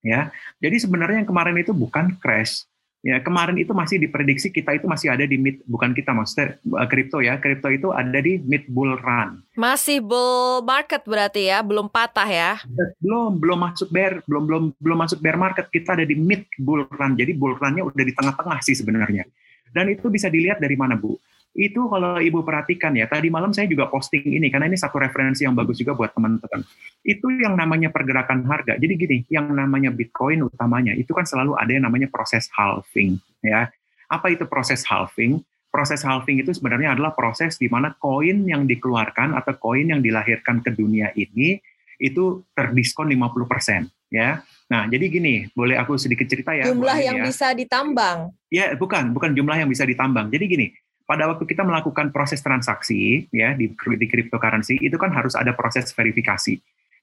Ya, 0.00 0.32
jadi 0.62 0.80
sebenarnya 0.80 1.20
yang 1.20 1.28
kemarin 1.28 1.58
itu 1.60 1.76
bukan 1.76 2.16
crash. 2.22 2.64
Ya, 3.00 3.16
kemarin 3.16 3.56
itu 3.56 3.72
masih 3.72 3.96
diprediksi 3.96 4.52
kita 4.52 4.76
itu 4.76 4.84
masih 4.84 5.08
ada 5.08 5.24
di 5.24 5.40
mid, 5.40 5.64
bukan 5.64 5.96
kita 5.96 6.12
maksudnya 6.12 6.60
eh, 6.60 6.88
kripto 6.88 7.24
ya, 7.24 7.40
kripto 7.40 7.72
itu 7.72 7.88
ada 7.96 8.20
di 8.20 8.36
mid 8.44 8.68
bull 8.68 8.92
run. 9.00 9.40
Masih 9.56 10.04
bull 10.04 10.60
market 10.60 11.00
berarti 11.08 11.48
ya, 11.48 11.64
belum 11.64 11.88
patah 11.88 12.28
ya? 12.28 12.60
Belum, 13.00 13.40
belum 13.40 13.56
masuk 13.56 13.88
bear, 13.88 14.20
belum 14.28 14.44
belum 14.44 14.64
belum 14.76 14.98
masuk 15.00 15.18
bear 15.24 15.40
market, 15.40 15.72
kita 15.72 15.96
ada 15.96 16.04
di 16.04 16.12
mid 16.12 16.44
bull 16.60 16.84
run. 16.92 17.16
Jadi 17.16 17.32
bull 17.32 17.56
runnya 17.56 17.88
udah 17.88 18.04
di 18.04 18.12
tengah-tengah 18.12 18.60
sih 18.60 18.76
sebenarnya. 18.76 19.24
Dan 19.72 19.88
itu 19.96 20.12
bisa 20.12 20.28
dilihat 20.28 20.60
dari 20.60 20.76
mana 20.76 21.00
bu? 21.00 21.16
Itu 21.50 21.82
kalau 21.90 22.22
ibu 22.22 22.46
perhatikan 22.46 22.94
ya 22.94 23.10
tadi 23.10 23.26
malam 23.26 23.50
saya 23.50 23.66
juga 23.66 23.90
posting 23.90 24.22
ini 24.22 24.48
karena 24.54 24.70
ini 24.70 24.78
satu 24.78 25.02
referensi 25.02 25.42
yang 25.42 25.58
bagus 25.58 25.82
juga 25.82 25.98
buat 25.98 26.14
teman-teman 26.14 26.62
itu 27.02 27.26
yang 27.42 27.58
namanya 27.58 27.90
pergerakan 27.90 28.46
harga 28.46 28.78
jadi 28.78 28.94
gini 28.94 29.18
yang 29.26 29.50
namanya 29.50 29.90
bitcoin 29.90 30.46
utamanya 30.46 30.94
itu 30.94 31.10
kan 31.10 31.26
selalu 31.26 31.58
ada 31.58 31.74
yang 31.74 31.84
namanya 31.90 32.06
proses 32.06 32.46
halving 32.54 33.18
ya 33.42 33.66
apa 34.06 34.26
itu 34.30 34.46
proses 34.46 34.86
halving 34.86 35.42
proses 35.74 36.06
halving 36.06 36.38
itu 36.38 36.54
sebenarnya 36.54 36.94
adalah 36.94 37.14
proses 37.18 37.58
di 37.58 37.66
mana 37.66 37.98
koin 37.98 38.46
yang 38.46 38.70
dikeluarkan 38.70 39.34
atau 39.34 39.58
koin 39.58 39.90
yang 39.90 39.98
dilahirkan 39.98 40.62
ke 40.62 40.70
dunia 40.70 41.10
ini 41.18 41.58
itu 41.98 42.46
terdiskon 42.54 43.10
50% 43.10 43.90
ya 44.14 44.38
Nah, 44.70 44.86
jadi 44.86 45.10
gini, 45.10 45.50
boleh 45.50 45.74
aku 45.74 45.98
sedikit 45.98 46.30
cerita 46.30 46.54
ya. 46.54 46.70
Jumlah 46.70 47.02
yang 47.02 47.18
ya. 47.18 47.24
bisa 47.26 47.50
ditambang. 47.50 48.30
Ya, 48.54 48.70
bukan, 48.78 49.10
bukan 49.10 49.34
jumlah 49.34 49.58
yang 49.58 49.66
bisa 49.66 49.82
ditambang. 49.82 50.30
Jadi 50.30 50.44
gini, 50.46 50.66
pada 51.10 51.26
waktu 51.26 51.42
kita 51.42 51.66
melakukan 51.66 52.14
proses 52.14 52.38
transaksi 52.38 53.26
ya 53.34 53.58
di, 53.58 53.74
di 53.74 54.06
cryptocurrency 54.06 54.78
itu 54.78 54.94
kan 54.94 55.10
harus 55.10 55.34
ada 55.34 55.58
proses 55.58 55.90
verifikasi. 55.90 56.54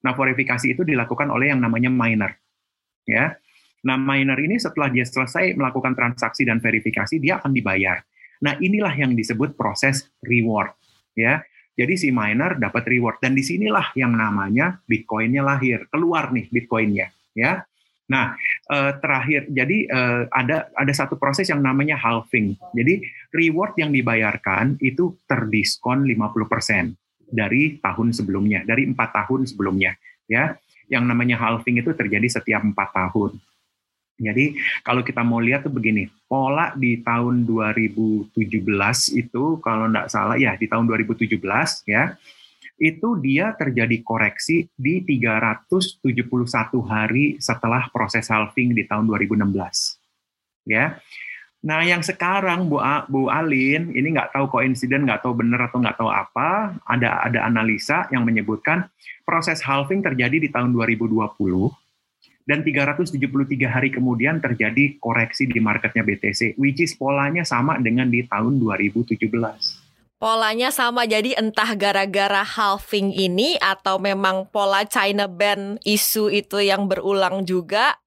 Nah, 0.07 0.15
verifikasi 0.15 0.71
itu 0.71 0.87
dilakukan 0.87 1.27
oleh 1.27 1.51
yang 1.51 1.59
namanya 1.59 1.91
miner. 1.91 2.31
Ya. 3.03 3.35
Nah, 3.83 3.99
miner 3.99 4.39
ini 4.39 4.55
setelah 4.63 4.87
dia 4.87 5.03
selesai 5.03 5.59
melakukan 5.59 5.91
transaksi 5.91 6.47
dan 6.47 6.63
verifikasi, 6.63 7.19
dia 7.19 7.43
akan 7.43 7.51
dibayar. 7.51 7.99
Nah, 8.47 8.55
inilah 8.63 8.95
yang 8.95 9.11
disebut 9.11 9.59
proses 9.59 10.07
reward, 10.23 10.71
ya. 11.11 11.43
Jadi 11.75 11.93
si 11.99 12.07
miner 12.09 12.55
dapat 12.55 12.87
reward 12.87 13.19
dan 13.19 13.35
di 13.35 13.43
sinilah 13.43 13.91
yang 13.93 14.15
namanya 14.15 14.79
Bitcoinnya 14.87 15.43
lahir, 15.43 15.83
keluar 15.91 16.31
nih 16.31 16.47
Bitcoinnya, 16.47 17.11
ya. 17.35 17.66
Nah, 18.07 18.39
eh, 18.71 18.91
terakhir, 19.03 19.51
jadi 19.51 19.77
eh, 19.87 20.21
ada 20.31 20.71
ada 20.71 20.93
satu 20.95 21.19
proses 21.19 21.51
yang 21.51 21.59
namanya 21.59 21.99
halving. 21.99 22.55
Jadi 22.71 23.03
reward 23.35 23.75
yang 23.75 23.91
dibayarkan 23.91 24.79
itu 24.79 25.19
terdiskon 25.27 26.07
50% 26.07 26.95
dari 27.27 27.75
tahun 27.83 28.15
sebelumnya, 28.15 28.63
dari 28.63 28.87
empat 28.87 29.11
tahun 29.11 29.43
sebelumnya, 29.51 29.99
ya. 30.31 30.55
Yang 30.87 31.03
namanya 31.03 31.35
halving 31.35 31.83
itu 31.83 31.91
terjadi 31.91 32.39
setiap 32.39 32.63
empat 32.63 32.95
tahun. 32.95 33.35
Jadi 34.17 34.57
kalau 34.81 35.05
kita 35.05 35.21
mau 35.21 35.37
lihat 35.37 35.67
tuh 35.67 35.73
begini, 35.75 36.09
pola 36.25 36.73
di 36.73 37.03
tahun 37.05 37.45
2017 37.45 38.33
itu 39.13 39.43
kalau 39.61 39.85
tidak 39.85 40.07
salah 40.09 40.39
ya 40.39 40.57
di 40.57 40.65
tahun 40.65 40.89
2017 40.89 41.37
ya 41.85 42.17
itu 42.77 43.17
dia 43.17 43.57
terjadi 43.57 44.05
koreksi 44.05 44.69
di 44.77 45.01
371 45.01 46.05
hari 46.85 47.41
setelah 47.41 47.89
proses 47.89 48.29
halving 48.29 48.77
di 48.77 48.85
tahun 48.85 49.09
2016. 49.09 49.97
Ya. 50.69 51.01
Nah, 51.65 51.81
yang 51.81 52.05
sekarang 52.05 52.69
Bu, 52.69 52.77
A, 52.77 53.09
Bu 53.09 53.33
Alin 53.33 53.89
ini 53.97 54.13
nggak 54.13 54.29
tahu 54.29 54.45
koinsiden, 54.53 55.09
nggak 55.09 55.25
tahu 55.25 55.41
benar 55.41 55.67
atau 55.67 55.81
nggak 55.81 55.97
tahu 55.97 56.09
apa, 56.13 56.77
ada 56.85 57.25
ada 57.25 57.49
analisa 57.49 58.05
yang 58.13 58.21
menyebutkan 58.23 58.85
proses 59.25 59.65
halving 59.65 60.05
terjadi 60.05 60.37
di 60.37 60.49
tahun 60.53 60.69
2020 60.71 61.17
dan 62.47 62.63
373 62.63 63.19
hari 63.67 63.89
kemudian 63.91 64.39
terjadi 64.39 64.95
koreksi 65.03 65.49
di 65.49 65.59
marketnya 65.59 66.05
BTC, 66.07 66.55
which 66.55 66.79
is 66.79 66.95
polanya 66.95 67.43
sama 67.43 67.75
dengan 67.81 68.07
di 68.07 68.23
tahun 68.23 68.55
2017. 68.61 69.17
Polanya 70.17 70.73
sama, 70.73 71.05
jadi 71.05 71.37
entah 71.37 71.77
gara-gara 71.77 72.41
halving 72.41 73.13
ini 73.13 73.53
atau 73.61 74.01
memang 74.01 74.49
pola 74.49 74.81
China 74.81 75.29
ban 75.29 75.77
isu 75.85 76.33
itu 76.33 76.57
yang 76.57 76.89
berulang 76.89 77.45
juga 77.45 78.01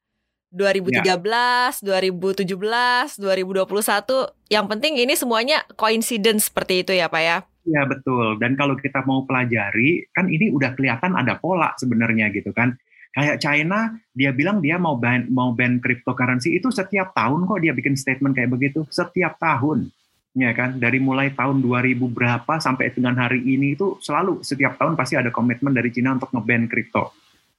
2013, 0.51 1.79
ya. 1.87 2.03
2017, 2.03 3.15
2021. 3.15 4.27
Yang 4.51 4.67
penting 4.67 4.99
ini 4.99 5.15
semuanya 5.15 5.63
coincidence 5.79 6.51
seperti 6.51 6.83
itu 6.83 6.99
ya 6.99 7.07
Pak 7.07 7.23
ya? 7.23 7.47
Ya 7.63 7.87
betul. 7.87 8.43
Dan 8.43 8.59
kalau 8.59 8.75
kita 8.75 9.07
mau 9.07 9.23
pelajari, 9.23 10.11
kan 10.11 10.27
ini 10.27 10.51
udah 10.51 10.75
kelihatan 10.75 11.15
ada 11.15 11.39
pola 11.39 11.79
sebenarnya 11.79 12.35
gitu 12.35 12.51
kan. 12.51 12.75
Kayak 13.15 13.39
China, 13.39 13.95
dia 14.19 14.35
bilang 14.35 14.59
dia 14.59 14.83
mau 14.83 14.99
ban 14.99 15.31
mau 15.31 15.55
ban 15.55 15.79
cryptocurrency 15.79 16.59
itu 16.59 16.75
setiap 16.75 17.15
tahun 17.15 17.47
kok 17.47 17.63
dia 17.63 17.71
bikin 17.71 17.95
statement 17.95 18.35
kayak 18.35 18.51
begitu. 18.51 18.83
Setiap 18.91 19.39
tahun, 19.39 19.95
ya 20.35 20.51
kan. 20.55 20.79
Dari 20.79 20.99
mulai 21.03 21.35
tahun 21.35 21.63
2000 21.63 21.99
berapa 22.11 22.55
sampai 22.63 22.95
dengan 22.95 23.19
hari 23.19 23.43
ini 23.43 23.75
itu 23.75 23.99
selalu 23.99 24.43
setiap 24.47 24.79
tahun 24.79 24.95
pasti 24.95 25.19
ada 25.19 25.35
komitmen 25.35 25.75
dari 25.75 25.91
China 25.91 26.15
untuk 26.15 26.31
ngeban 26.35 26.71
kripto, 26.71 27.15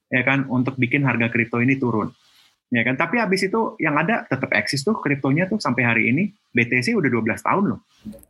ya 0.08 0.24
kan, 0.24 0.48
untuk 0.48 0.80
bikin 0.80 1.04
harga 1.04 1.28
kripto 1.28 1.60
ini 1.60 1.76
turun. 1.76 2.12
Ya 2.72 2.88
kan? 2.88 2.96
Tapi 2.96 3.20
habis 3.20 3.44
itu 3.44 3.76
yang 3.84 4.00
ada 4.00 4.24
tetap 4.24 4.48
eksis 4.56 4.88
tuh 4.88 4.96
kriptonya 4.96 5.44
tuh 5.44 5.60
sampai 5.60 5.84
hari 5.84 6.04
ini. 6.08 6.32
BTC 6.56 6.96
udah 6.96 7.08
12 7.12 7.48
tahun 7.48 7.64
loh. 7.76 7.80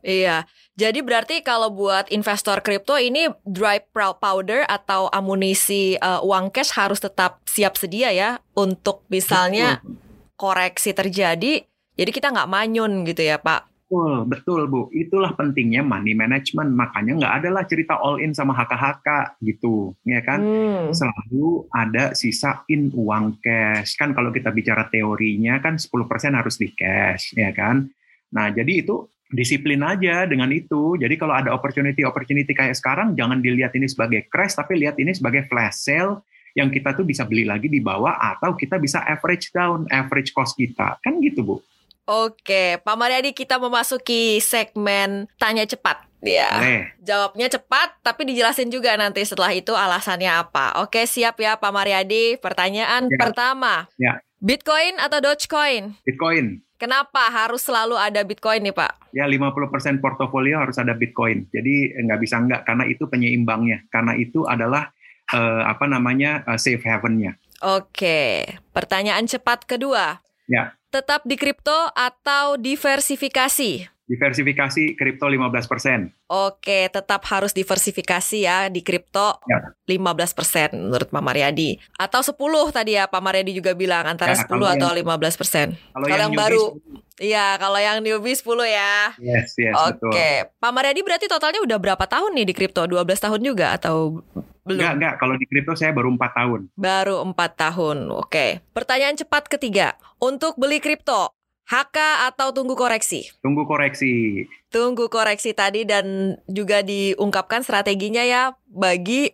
Iya. 0.02 0.46
Jadi 0.74 0.98
berarti 1.02 1.46
kalau 1.46 1.70
buat 1.70 2.10
investor 2.10 2.58
kripto 2.58 2.98
ini 2.98 3.30
dry 3.46 3.78
powder 3.94 4.66
atau 4.66 5.06
amunisi 5.14 5.94
uh, 5.98 6.22
uang 6.26 6.50
cash 6.50 6.74
harus 6.74 6.98
tetap 6.98 7.38
siap 7.46 7.78
sedia 7.78 8.10
ya 8.10 8.42
untuk 8.58 9.06
misalnya 9.06 9.78
Betul. 9.78 9.94
koreksi 10.34 10.90
terjadi. 10.90 11.62
Jadi 11.94 12.10
kita 12.10 12.34
nggak 12.34 12.50
manyun 12.50 13.06
gitu 13.06 13.22
ya 13.22 13.38
Pak 13.38 13.71
Betul, 13.92 14.24
betul 14.24 14.62
Bu. 14.72 14.88
Itulah 14.88 15.36
pentingnya 15.36 15.84
money 15.84 16.16
management. 16.16 16.72
Makanya 16.72 17.12
nggak 17.20 17.34
ada 17.44 17.48
lah 17.52 17.64
cerita 17.68 18.00
all 18.00 18.24
in 18.24 18.32
sama 18.32 18.56
HK-HK 18.56 19.36
gitu, 19.44 19.92
ya 20.08 20.24
kan? 20.24 20.40
Hmm. 20.40 20.96
Selalu 20.96 21.68
ada 21.68 22.16
sisain 22.16 22.88
uang 22.88 23.36
cash. 23.44 24.00
Kan 24.00 24.16
kalau 24.16 24.32
kita 24.32 24.48
bicara 24.48 24.88
teorinya 24.88 25.60
kan 25.60 25.76
10% 25.76 25.92
harus 26.32 26.56
di 26.56 26.72
cash, 26.72 27.36
ya 27.36 27.52
kan? 27.52 27.84
Nah, 28.32 28.48
jadi 28.48 28.80
itu 28.80 29.12
disiplin 29.28 29.84
aja 29.84 30.24
dengan 30.24 30.48
itu. 30.48 30.96
Jadi 30.96 31.20
kalau 31.20 31.36
ada 31.36 31.52
opportunity-opportunity 31.52 32.56
kayak 32.56 32.80
sekarang, 32.80 33.12
jangan 33.12 33.44
dilihat 33.44 33.76
ini 33.76 33.92
sebagai 33.92 34.24
crash, 34.32 34.56
tapi 34.56 34.80
lihat 34.80 34.96
ini 34.96 35.12
sebagai 35.12 35.44
flash 35.52 35.84
sale 35.84 36.24
yang 36.56 36.72
kita 36.72 36.96
tuh 36.96 37.04
bisa 37.04 37.28
beli 37.28 37.44
lagi 37.44 37.68
di 37.68 37.84
bawah 37.84 38.16
atau 38.16 38.56
kita 38.56 38.80
bisa 38.80 39.04
average 39.04 39.52
down, 39.52 39.84
average 39.92 40.32
cost 40.32 40.56
kita. 40.56 40.96
Kan 41.04 41.20
gitu, 41.20 41.44
Bu. 41.44 41.56
Oke, 42.12 42.76
Pak 42.84 42.96
Mariadi 43.00 43.32
kita 43.32 43.56
memasuki 43.56 44.36
segmen 44.44 45.32
tanya 45.40 45.64
cepat. 45.64 46.04
Ya, 46.22 46.86
jawabnya 47.02 47.50
cepat 47.50 47.98
tapi 48.04 48.28
dijelasin 48.28 48.70
juga 48.70 48.94
nanti 48.94 49.24
setelah 49.24 49.50
itu 49.56 49.72
alasannya 49.72 50.28
apa. 50.28 50.84
Oke, 50.84 51.08
siap 51.08 51.40
ya 51.40 51.56
Pak 51.56 51.72
Mariadi. 51.72 52.36
Pertanyaan 52.36 53.08
ya. 53.08 53.16
pertama. 53.16 53.88
Ya. 53.96 54.20
Bitcoin 54.44 55.00
atau 55.00 55.24
Dogecoin? 55.24 55.96
Bitcoin. 56.04 56.60
Kenapa 56.76 57.32
harus 57.32 57.64
selalu 57.64 57.96
ada 57.96 58.20
Bitcoin 58.26 58.60
nih 58.60 58.76
Pak? 58.76 59.14
Ya 59.16 59.24
50% 59.24 60.02
portofolio 60.02 60.60
harus 60.60 60.76
ada 60.76 60.92
Bitcoin. 60.92 61.48
Jadi 61.48 61.96
nggak 61.96 62.20
bisa 62.20 62.38
nggak 62.44 62.68
karena 62.68 62.84
itu 62.92 63.08
penyeimbangnya. 63.08 63.88
Karena 63.88 64.12
itu 64.18 64.44
adalah 64.44 64.92
uh, 65.32 65.64
apa 65.64 65.88
namanya 65.88 66.44
uh, 66.44 66.60
safe 66.60 66.84
havennya. 66.84 67.40
Oke, 67.62 68.52
pertanyaan 68.74 69.24
cepat 69.24 69.64
kedua. 69.64 70.20
Ya 70.50 70.74
tetap 70.92 71.24
di 71.24 71.40
kripto 71.40 71.74
atau 71.96 72.60
diversifikasi? 72.60 73.88
Diversifikasi 74.04 74.92
kripto 74.92 75.24
15%. 75.24 76.28
Oke, 76.28 76.92
tetap 76.92 77.24
harus 77.32 77.56
diversifikasi 77.56 78.44
ya 78.44 78.68
di 78.68 78.84
kripto 78.84 79.40
ya. 79.48 79.72
15% 79.88 80.76
menurut 80.76 81.08
Pak 81.08 81.22
Mariadi. 81.24 81.80
Atau 81.96 82.20
10 82.20 82.36
tadi 82.76 83.00
ya 83.00 83.08
Pak 83.08 83.22
Mariadi 83.24 83.56
juga 83.56 83.72
bilang 83.72 84.04
antara 84.04 84.36
ya, 84.36 84.44
10 84.44 84.52
atau 84.52 84.88
yang, 84.92 85.00
15%. 85.00 85.96
Kalau, 85.96 86.04
kalau 86.04 86.06
yang, 86.12 86.20
yang 86.28 86.32
baru 86.36 86.64
Iya, 87.22 87.54
kalau 87.54 87.78
yang 87.78 88.02
newbie 88.02 88.34
10 88.34 88.66
ya. 88.66 89.14
Yes, 89.22 89.54
yes, 89.54 89.78
Oke. 89.86 90.10
Okay. 90.10 90.34
Pak 90.58 90.72
Mariadi 90.74 91.06
berarti 91.06 91.30
totalnya 91.30 91.62
udah 91.62 91.78
berapa 91.78 92.04
tahun 92.08 92.34
nih 92.34 92.50
di 92.50 92.54
kripto? 92.56 92.82
12 92.82 92.98
tahun 93.06 93.40
juga 93.46 93.78
atau 93.78 94.26
belum? 94.62 94.78
Enggak, 94.78 94.92
enggak. 94.98 95.14
Kalau 95.18 95.34
di 95.38 95.46
kripto 95.50 95.72
saya 95.74 95.90
baru 95.90 96.14
empat 96.14 96.32
tahun. 96.38 96.60
Baru 96.78 97.16
empat 97.26 97.50
tahun. 97.58 98.10
Oke. 98.14 98.62
Pertanyaan 98.70 99.18
cepat 99.18 99.50
ketiga. 99.50 99.98
Untuk 100.22 100.54
beli 100.54 100.78
kripto, 100.78 101.34
HK 101.66 102.28
atau 102.30 102.50
tunggu 102.54 102.74
koreksi? 102.78 103.30
Tunggu 103.42 103.66
koreksi. 103.66 104.44
Tunggu 104.70 105.06
koreksi 105.10 105.54
tadi 105.54 105.82
dan 105.82 106.38
juga 106.50 106.82
diungkapkan 106.82 107.62
strateginya 107.62 108.22
ya 108.22 108.54
bagi 108.70 109.30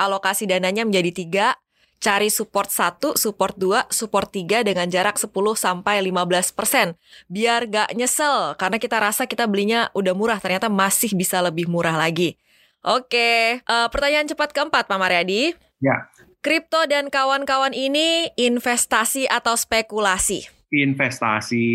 alokasi 0.00 0.48
dananya 0.48 0.88
menjadi 0.88 1.10
tiga, 1.12 1.46
cari 2.02 2.28
support 2.34 2.68
1, 2.68 3.14
support 3.14 3.54
2, 3.54 3.92
support 3.94 4.28
3 4.34 4.66
dengan 4.66 4.90
jarak 4.90 5.16
10 5.22 5.30
sampai 5.54 6.02
15 6.02 6.50
persen. 6.50 6.98
Biar 7.30 7.70
gak 7.70 7.94
nyesel 7.94 8.58
karena 8.58 8.76
kita 8.82 8.96
rasa 8.98 9.30
kita 9.30 9.46
belinya 9.46 9.88
udah 9.94 10.10
murah 10.12 10.42
ternyata 10.42 10.66
masih 10.66 11.14
bisa 11.14 11.38
lebih 11.38 11.70
murah 11.70 11.94
lagi. 11.94 12.34
Oke, 12.82 13.62
uh, 13.62 13.86
pertanyaan 13.94 14.26
cepat 14.26 14.50
keempat 14.50 14.90
Pak 14.90 14.98
Mariadi. 14.98 15.54
Ya. 15.78 16.10
Kripto 16.42 16.82
dan 16.90 17.14
kawan-kawan 17.14 17.70
ini 17.70 18.26
investasi 18.34 19.30
atau 19.30 19.54
spekulasi? 19.54 20.50
Investasi. 20.74 21.70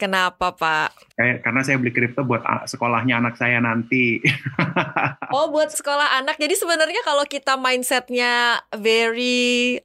Kenapa 0.00 0.56
Pak? 0.56 1.12
Kayak, 1.12 1.44
karena 1.44 1.60
saya 1.60 1.76
beli 1.76 1.92
kripto 1.92 2.24
buat 2.24 2.40
sekolahnya 2.64 3.20
anak 3.20 3.36
saya 3.36 3.60
nanti. 3.60 4.24
oh, 5.36 5.52
buat 5.52 5.76
sekolah 5.76 6.24
anak. 6.24 6.40
Jadi 6.40 6.56
sebenarnya 6.56 7.04
kalau 7.04 7.28
kita 7.28 7.60
mindsetnya 7.60 8.64
very 8.72 9.76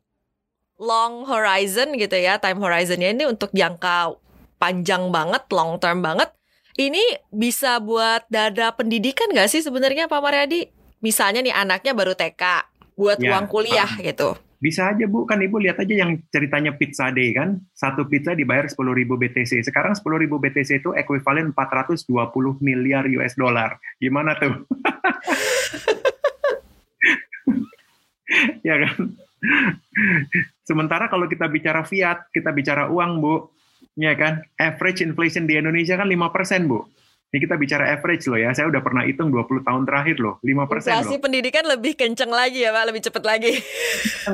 long 0.80 1.28
horizon 1.28 2.00
gitu 2.00 2.16
ya, 2.16 2.40
time 2.40 2.64
horizonnya 2.64 3.12
ini 3.12 3.28
untuk 3.28 3.52
jangka 3.52 4.16
panjang 4.56 5.12
banget, 5.12 5.44
long 5.52 5.76
term 5.84 6.00
banget 6.00 6.32
ini 6.76 7.04
bisa 7.32 7.80
buat 7.80 8.28
dada 8.28 8.76
pendidikan 8.76 9.32
nggak 9.32 9.48
sih 9.48 9.64
sebenarnya 9.64 10.12
Pak 10.12 10.20
Mariadi? 10.20 10.68
Misalnya 11.00 11.40
nih 11.40 11.56
anaknya 11.56 11.96
baru 11.96 12.12
TK, 12.18 12.44
buat 13.00 13.20
ya, 13.20 13.36
uang 13.36 13.48
kuliah 13.48 13.88
um, 13.88 14.04
gitu. 14.04 14.30
Bisa 14.60 14.90
aja 14.92 15.06
Bu, 15.06 15.28
kan 15.30 15.38
Ibu 15.38 15.62
lihat 15.62 15.78
aja 15.78 15.94
yang 15.94 16.18
ceritanya 16.34 16.74
pizza 16.74 17.12
day 17.14 17.32
kan. 17.36 17.62
Satu 17.76 18.08
pizza 18.10 18.34
dibayar 18.34 18.66
10.000 18.66 18.76
BTC. 19.06 19.62
Sekarang 19.62 19.94
10.000 19.94 20.26
BTC 20.26 20.82
itu 20.82 20.90
ekuivalen 20.96 21.54
420 21.54 22.02
miliar 22.66 23.06
US 23.20 23.38
dollar. 23.38 23.78
Gimana 24.02 24.34
tuh? 24.40 24.66
ya 28.68 28.76
kan? 28.82 29.14
Sementara 30.66 31.14
kalau 31.14 31.30
kita 31.30 31.46
bicara 31.46 31.86
fiat, 31.86 32.34
kita 32.34 32.50
bicara 32.50 32.90
uang, 32.90 33.22
Bu, 33.22 33.54
Ya 33.96 34.14
kan? 34.16 34.44
Average 34.60 35.08
inflation 35.08 35.48
di 35.48 35.56
Indonesia 35.56 35.96
kan 35.96 36.08
5%, 36.08 36.68
Bu. 36.68 36.84
Ini 37.36 37.44
kita 37.44 37.60
bicara 37.60 37.92
average 37.92 38.32
loh 38.32 38.40
ya. 38.40 38.56
Saya 38.56 38.72
udah 38.72 38.80
pernah 38.80 39.04
hitung 39.04 39.28
20 39.28 39.68
tahun 39.68 39.84
terakhir 39.84 40.24
loh, 40.24 40.40
5% 40.40 40.88
Inflasi 40.88 41.16
loh. 41.20 41.24
pendidikan 41.24 41.68
lebih 41.68 41.98
kenceng 42.00 42.32
lagi 42.32 42.64
ya, 42.64 42.72
Pak, 42.72 42.84
lebih 42.88 43.02
cepat 43.04 43.24
lagi. 43.28 43.52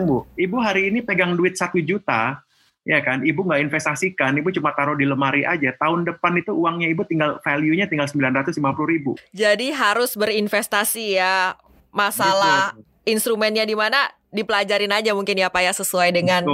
Bu, 0.06 0.30
Ibu 0.38 0.58
hari 0.62 0.94
ini 0.94 1.02
pegang 1.02 1.34
duit 1.34 1.58
1 1.58 1.82
juta, 1.82 2.46
ya 2.86 3.00
kan? 3.02 3.26
Ibu 3.26 3.42
nggak 3.42 3.62
investasikan, 3.66 4.38
Ibu 4.38 4.54
cuma 4.54 4.78
taruh 4.78 4.94
di 4.94 5.10
lemari 5.10 5.42
aja. 5.42 5.74
Tahun 5.82 6.06
depan 6.06 6.38
itu 6.38 6.54
uangnya 6.54 6.94
Ibu 6.94 7.02
tinggal 7.10 7.42
value-nya 7.42 7.90
tinggal 7.90 8.06
950 8.06 8.62
ribu. 8.86 9.18
Jadi 9.34 9.74
harus 9.74 10.14
berinvestasi 10.14 11.18
ya. 11.18 11.58
Masalah 11.90 12.78
Betul. 12.78 13.18
instrumennya 13.18 13.66
di 13.66 13.74
mana 13.74 14.14
dipelajarin 14.32 14.96
aja 14.96 15.12
mungkin 15.12 15.36
ya 15.36 15.52
Pak 15.52 15.62
ya 15.62 15.74
sesuai 15.76 16.16
dengan 16.16 16.48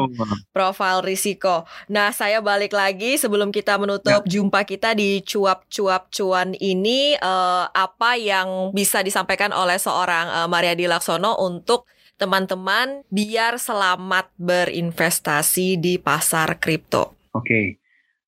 profil 0.49 1.05
risiko. 1.05 1.63
Nah, 1.87 2.09
saya 2.09 2.41
balik 2.41 2.73
lagi 2.73 3.15
sebelum 3.21 3.53
kita 3.53 3.77
menutup 3.77 4.25
ya. 4.25 4.29
jumpa 4.37 4.65
kita 4.65 4.97
di 4.97 5.21
cuap-cuap 5.21 6.09
cuan 6.09 6.57
ini 6.57 7.13
uh, 7.21 7.69
apa 7.69 8.17
yang 8.17 8.73
bisa 8.73 9.05
disampaikan 9.05 9.53
oleh 9.53 9.77
seorang 9.77 10.25
uh, 10.27 10.47
Maria 10.49 10.73
Dilaksono 10.73 11.37
untuk 11.37 11.85
teman-teman 12.17 13.05
biar 13.13 13.61
selamat 13.61 14.33
berinvestasi 14.41 15.77
di 15.77 16.01
pasar 16.01 16.57
kripto. 16.57 17.13
Oke. 17.37 17.77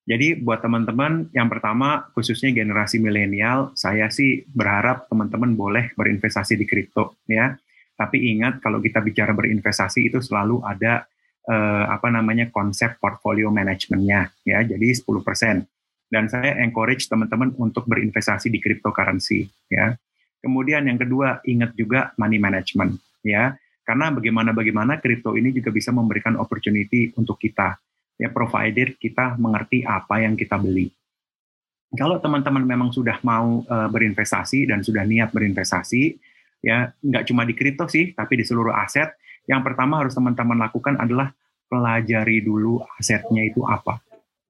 Jadi 0.06 0.42
buat 0.42 0.58
teman-teman 0.58 1.30
yang 1.30 1.46
pertama 1.46 2.10
khususnya 2.14 2.50
generasi 2.50 2.98
milenial, 2.98 3.70
saya 3.78 4.10
sih 4.10 4.42
berharap 4.50 5.06
teman-teman 5.06 5.54
boleh 5.54 5.94
berinvestasi 5.94 6.58
di 6.58 6.66
kripto 6.66 7.14
ya 7.30 7.54
tapi 8.00 8.32
ingat 8.32 8.64
kalau 8.64 8.80
kita 8.80 9.04
bicara 9.04 9.36
berinvestasi 9.36 10.08
itu 10.08 10.24
selalu 10.24 10.64
ada 10.64 11.04
eh, 11.44 11.84
apa 11.84 12.08
namanya 12.08 12.48
konsep 12.48 12.96
portfolio 12.96 13.52
manajemennya 13.52 14.32
ya. 14.48 14.64
Jadi 14.64 14.88
10%. 14.88 16.08
Dan 16.10 16.26
saya 16.26 16.56
encourage 16.64 17.06
teman-teman 17.12 17.52
untuk 17.60 17.84
berinvestasi 17.84 18.48
di 18.48 18.56
cryptocurrency 18.56 19.44
ya. 19.68 19.92
Kemudian 20.40 20.88
yang 20.88 20.96
kedua 20.96 21.44
ingat 21.44 21.76
juga 21.76 22.16
money 22.16 22.40
management 22.40 22.96
ya. 23.20 23.52
Karena 23.84 24.08
bagaimana 24.08 24.56
bagaimana 24.56 24.96
kripto 24.96 25.36
ini 25.36 25.52
juga 25.52 25.68
bisa 25.68 25.92
memberikan 25.92 26.40
opportunity 26.40 27.12
untuk 27.20 27.36
kita 27.36 27.76
ya 28.16 28.32
provided 28.32 28.96
kita 28.96 29.36
mengerti 29.36 29.84
apa 29.84 30.24
yang 30.24 30.40
kita 30.40 30.56
beli. 30.56 30.88
Kalau 31.90 32.22
teman-teman 32.22 32.62
memang 32.62 32.94
sudah 32.94 33.18
mau 33.26 33.66
uh, 33.66 33.88
berinvestasi 33.90 34.70
dan 34.70 34.86
sudah 34.86 35.02
niat 35.02 35.34
berinvestasi, 35.34 36.14
ya 36.60 36.92
nggak 37.00 37.24
cuma 37.28 37.48
di 37.48 37.56
kripto 37.56 37.88
sih 37.88 38.12
tapi 38.12 38.40
di 38.40 38.44
seluruh 38.44 38.72
aset 38.76 39.16
yang 39.48 39.64
pertama 39.64 40.00
harus 40.00 40.12
teman-teman 40.12 40.60
lakukan 40.60 41.00
adalah 41.00 41.32
pelajari 41.66 42.44
dulu 42.44 42.84
asetnya 43.00 43.44
itu 43.48 43.64
apa 43.64 43.98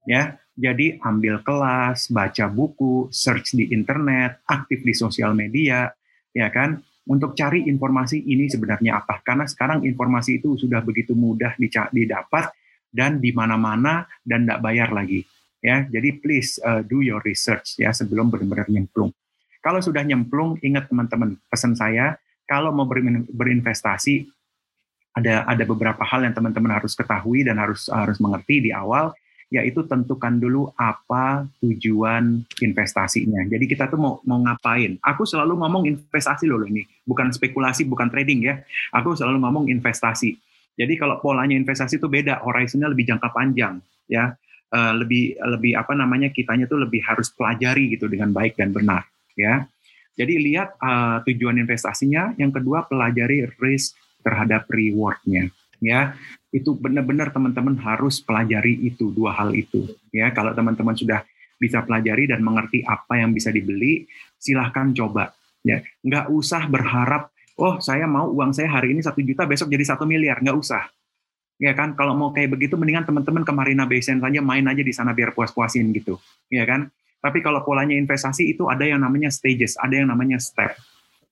ya 0.05 0.35
Jadi 0.61 1.01
ambil 1.01 1.41
kelas, 1.41 2.13
baca 2.13 2.45
buku, 2.53 3.09
search 3.09 3.57
di 3.57 3.73
internet, 3.73 4.45
aktif 4.45 4.85
di 4.85 4.93
sosial 4.93 5.33
media, 5.33 5.89
ya 6.37 6.53
kan? 6.53 6.77
Untuk 7.09 7.33
cari 7.33 7.65
informasi 7.65 8.29
ini 8.29 8.45
sebenarnya 8.45 9.01
apa? 9.01 9.25
Karena 9.25 9.49
sekarang 9.49 9.89
informasi 9.89 10.37
itu 10.37 10.61
sudah 10.61 10.85
begitu 10.85 11.17
mudah 11.17 11.57
didapat 11.91 12.53
dan 12.93 13.19
di 13.25 13.33
mana-mana 13.33 14.05
dan 14.21 14.45
tidak 14.45 14.61
bayar 14.61 14.93
lagi. 14.93 15.25
Ya, 15.65 15.89
jadi 15.89 16.21
please 16.21 16.61
uh, 16.61 16.85
do 16.85 17.01
your 17.01 17.25
research 17.25 17.81
ya 17.81 17.93
sebelum 17.93 18.29
benar-benar 18.29 18.69
nyemplung. 18.69 19.17
Kalau 19.61 19.85
sudah 19.85 20.01
nyemplung, 20.01 20.57
ingat 20.65 20.89
teman-teman, 20.89 21.37
pesan 21.53 21.77
saya, 21.77 22.17
kalau 22.49 22.73
mau 22.73 22.89
berinvestasi, 23.29 24.25
ada 25.15 25.45
ada 25.45 25.65
beberapa 25.67 26.01
hal 26.07 26.25
yang 26.25 26.35
teman-teman 26.35 26.73
harus 26.81 26.95
ketahui 26.95 27.43
dan 27.45 27.59
harus 27.59 27.91
harus 27.91 28.17
mengerti 28.23 28.71
di 28.71 28.71
awal 28.71 29.11
yaitu 29.51 29.83
tentukan 29.83 30.39
dulu 30.39 30.71
apa 30.79 31.43
tujuan 31.59 32.47
investasinya. 32.63 33.43
Jadi 33.51 33.67
kita 33.67 33.91
tuh 33.91 33.99
mau 33.99 34.23
mau 34.23 34.39
ngapain? 34.39 34.95
Aku 35.03 35.27
selalu 35.27 35.59
ngomong 35.59 35.91
investasi 35.91 36.47
loh 36.47 36.63
ini, 36.63 36.87
bukan 37.03 37.35
spekulasi, 37.35 37.83
bukan 37.83 38.07
trading 38.07 38.47
ya. 38.47 38.63
Aku 38.95 39.19
selalu 39.19 39.43
ngomong 39.43 39.67
investasi. 39.67 40.39
Jadi 40.79 40.95
kalau 40.95 41.19
polanya 41.19 41.59
investasi 41.59 41.99
itu 41.99 42.07
beda, 42.07 42.47
horizonnya 42.47 42.95
lebih 42.95 43.11
jangka 43.11 43.29
panjang 43.35 43.83
ya. 44.07 44.39
Uh, 44.71 44.95
lebih 45.03 45.35
lebih 45.43 45.75
apa 45.75 45.99
namanya 45.99 46.31
kitanya 46.31 46.71
tuh 46.71 46.79
lebih 46.79 47.03
harus 47.03 47.27
pelajari 47.35 47.91
gitu 47.99 48.07
dengan 48.07 48.31
baik 48.31 48.55
dan 48.55 48.71
benar 48.71 49.03
ya. 49.39 49.67
Jadi 50.19 50.37
lihat 50.37 50.77
uh, 50.77 51.25
tujuan 51.25 51.57
investasinya, 51.57 52.37
yang 52.37 52.53
kedua 52.53 52.85
pelajari 52.85 53.49
risk 53.57 53.97
terhadap 54.21 54.69
rewardnya 54.69 55.49
ya. 55.81 56.13
Itu 56.51 56.77
benar-benar 56.77 57.31
teman-teman 57.31 57.79
harus 57.81 58.21
pelajari 58.21 58.77
itu 58.85 59.11
dua 59.15 59.33
hal 59.33 59.57
itu 59.57 59.89
ya. 60.13 60.29
Kalau 60.35 60.53
teman-teman 60.53 60.93
sudah 60.93 61.25
bisa 61.61 61.85
pelajari 61.85 62.29
dan 62.29 62.41
mengerti 62.45 62.85
apa 62.85 63.21
yang 63.21 63.33
bisa 63.33 63.49
dibeli 63.49 64.05
silahkan 64.37 64.93
coba 64.93 65.33
ya. 65.65 65.81
Nggak 66.05 66.29
usah 66.29 66.69
berharap 66.69 67.33
oh 67.61 67.81
saya 67.81 68.09
mau 68.09 68.29
uang 68.33 68.53
saya 68.57 68.69
hari 68.73 68.97
ini 68.97 69.01
satu 69.01 69.21
juta 69.25 69.49
besok 69.49 69.73
jadi 69.73 69.85
satu 69.95 70.05
miliar. 70.05 70.43
Nggak 70.45 70.59
usah 70.59 70.85
ya 71.57 71.73
kan. 71.73 71.97
Kalau 71.97 72.13
mau 72.13 72.29
kayak 72.35 72.61
begitu 72.61 72.77
mendingan 72.77 73.09
teman-teman 73.09 73.47
ke 73.47 73.53
Marina 73.57 73.89
Bay 73.89 74.05
Sands 74.05 74.21
saja 74.21 74.41
main 74.45 74.67
aja 74.69 74.83
di 74.85 74.93
sana 74.93 75.17
biar 75.17 75.33
puas-puasin 75.33 75.89
gitu 75.97 76.21
ya 76.51 76.67
kan 76.67 76.91
tapi 77.21 77.45
kalau 77.45 77.61
polanya 77.61 77.93
investasi 77.93 78.57
itu 78.57 78.65
ada 78.73 78.83
yang 78.89 79.05
namanya 79.05 79.29
stages 79.29 79.77
ada 79.77 79.93
yang 79.93 80.09
namanya 80.09 80.41
step. 80.41 80.73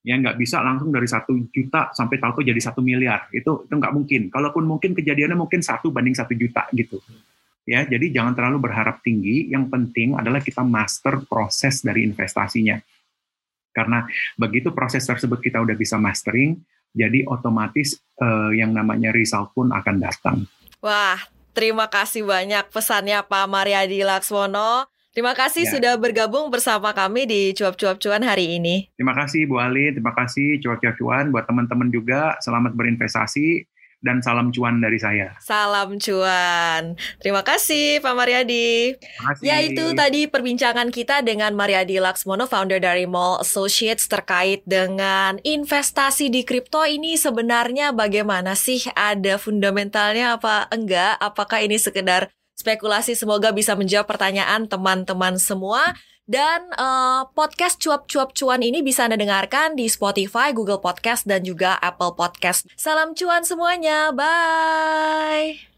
Ya 0.05 0.14
nggak 0.14 0.38
bisa 0.38 0.62
langsung 0.62 0.94
dari 0.94 1.09
satu 1.09 1.37
juta 1.51 1.90
sampai 1.96 2.20
tahu 2.20 2.44
jadi 2.44 2.61
satu 2.61 2.85
miliar. 2.85 3.27
Itu 3.35 3.66
itu 3.66 3.74
nggak 3.74 3.92
mungkin. 3.92 4.22
Kalaupun 4.29 4.64
mungkin 4.68 4.94
kejadiannya 4.94 5.37
mungkin 5.37 5.64
satu 5.64 5.90
banding 5.90 6.14
satu 6.14 6.33
juta 6.37 6.68
gitu. 6.77 7.01
Ya 7.68 7.85
jadi 7.85 8.09
jangan 8.12 8.33
terlalu 8.33 8.68
berharap 8.68 9.01
tinggi. 9.05 9.48
Yang 9.51 9.68
penting 9.68 10.16
adalah 10.16 10.40
kita 10.40 10.64
master 10.64 11.24
proses 11.29 11.85
dari 11.85 12.05
investasinya. 12.05 12.79
Karena 13.72 14.05
begitu 14.37 14.72
proses 14.72 15.05
tersebut 15.05 15.40
kita 15.44 15.61
udah 15.61 15.77
bisa 15.77 16.01
mastering 16.01 16.57
jadi 16.96 17.24
otomatis 17.29 18.01
eh, 18.20 18.51
yang 18.57 18.72
namanya 18.72 19.12
result 19.12 19.53
pun 19.53 19.72
akan 19.72 19.96
datang. 20.01 20.37
Wah 20.81 21.20
terima 21.53 21.90
kasih 21.90 22.22
banyak 22.22 22.70
pesannya 22.70 23.18
Pak 23.27 23.46
Mariadi 23.51 24.07
Laksmono 24.07 24.88
Terima 25.18 25.35
kasih 25.35 25.66
ya. 25.66 25.72
sudah 25.74 25.94
bergabung 25.98 26.46
bersama 26.46 26.94
kami 26.94 27.26
di 27.26 27.50
Cuap-Cuap 27.50 27.98
Cuan 27.98 28.22
hari 28.22 28.54
ini. 28.54 28.87
Terima 28.94 29.18
kasih 29.18 29.50
Bu 29.50 29.59
Ali, 29.59 29.90
terima 29.90 30.14
kasih 30.14 30.62
Cuap-Cuap 30.62 30.94
Cuan 30.94 31.35
buat 31.35 31.42
teman-teman 31.42 31.90
juga. 31.90 32.38
Selamat 32.38 32.78
berinvestasi 32.78 33.66
dan 33.98 34.22
salam 34.22 34.54
cuan 34.54 34.78
dari 34.78 34.94
saya. 34.94 35.35
Salam 35.42 35.98
cuan. 35.98 36.94
Terima 37.18 37.42
kasih 37.42 37.98
Pak 37.98 38.14
Mariadi. 38.14 38.94
Ya 39.42 39.59
itu 39.59 39.90
tadi 39.98 40.31
perbincangan 40.31 40.94
kita 40.94 41.26
dengan 41.26 41.50
Mariadi 41.59 41.98
Laksmono, 41.98 42.46
founder 42.46 42.78
dari 42.78 43.11
Mall 43.11 43.42
Associates 43.42 44.07
terkait 44.07 44.62
dengan 44.70 45.42
investasi 45.42 46.31
di 46.31 46.46
kripto 46.46 46.87
ini 46.87 47.18
sebenarnya 47.18 47.90
bagaimana 47.90 48.54
sih? 48.54 48.87
Ada 48.94 49.35
fundamentalnya 49.42 50.38
apa 50.38 50.70
enggak? 50.70 51.18
Apakah 51.18 51.59
ini 51.66 51.74
sekedar 51.74 52.31
spekulasi 52.59 53.14
semoga 53.14 53.55
bisa 53.55 53.79
menjawab 53.79 54.11
pertanyaan 54.11 54.66
teman-teman 54.66 55.38
semua. 55.38 55.94
Dan 56.29 56.68
uh, 56.77 57.25
podcast 57.33 57.81
cuap-cuap 57.81 58.37
cuan 58.37 58.61
ini 58.61 58.85
bisa 58.85 59.09
Anda 59.09 59.16
dengarkan 59.16 59.81
di 59.81 59.88
Spotify, 59.88 60.53
Google 60.53 60.77
Podcast, 60.77 61.25
dan 61.25 61.40
juga 61.40 61.81
Apple 61.81 62.12
Podcast. 62.21 62.68
Salam 62.77 63.16
cuan 63.16 63.49
semuanya, 63.49 64.12
bye! 64.12 65.78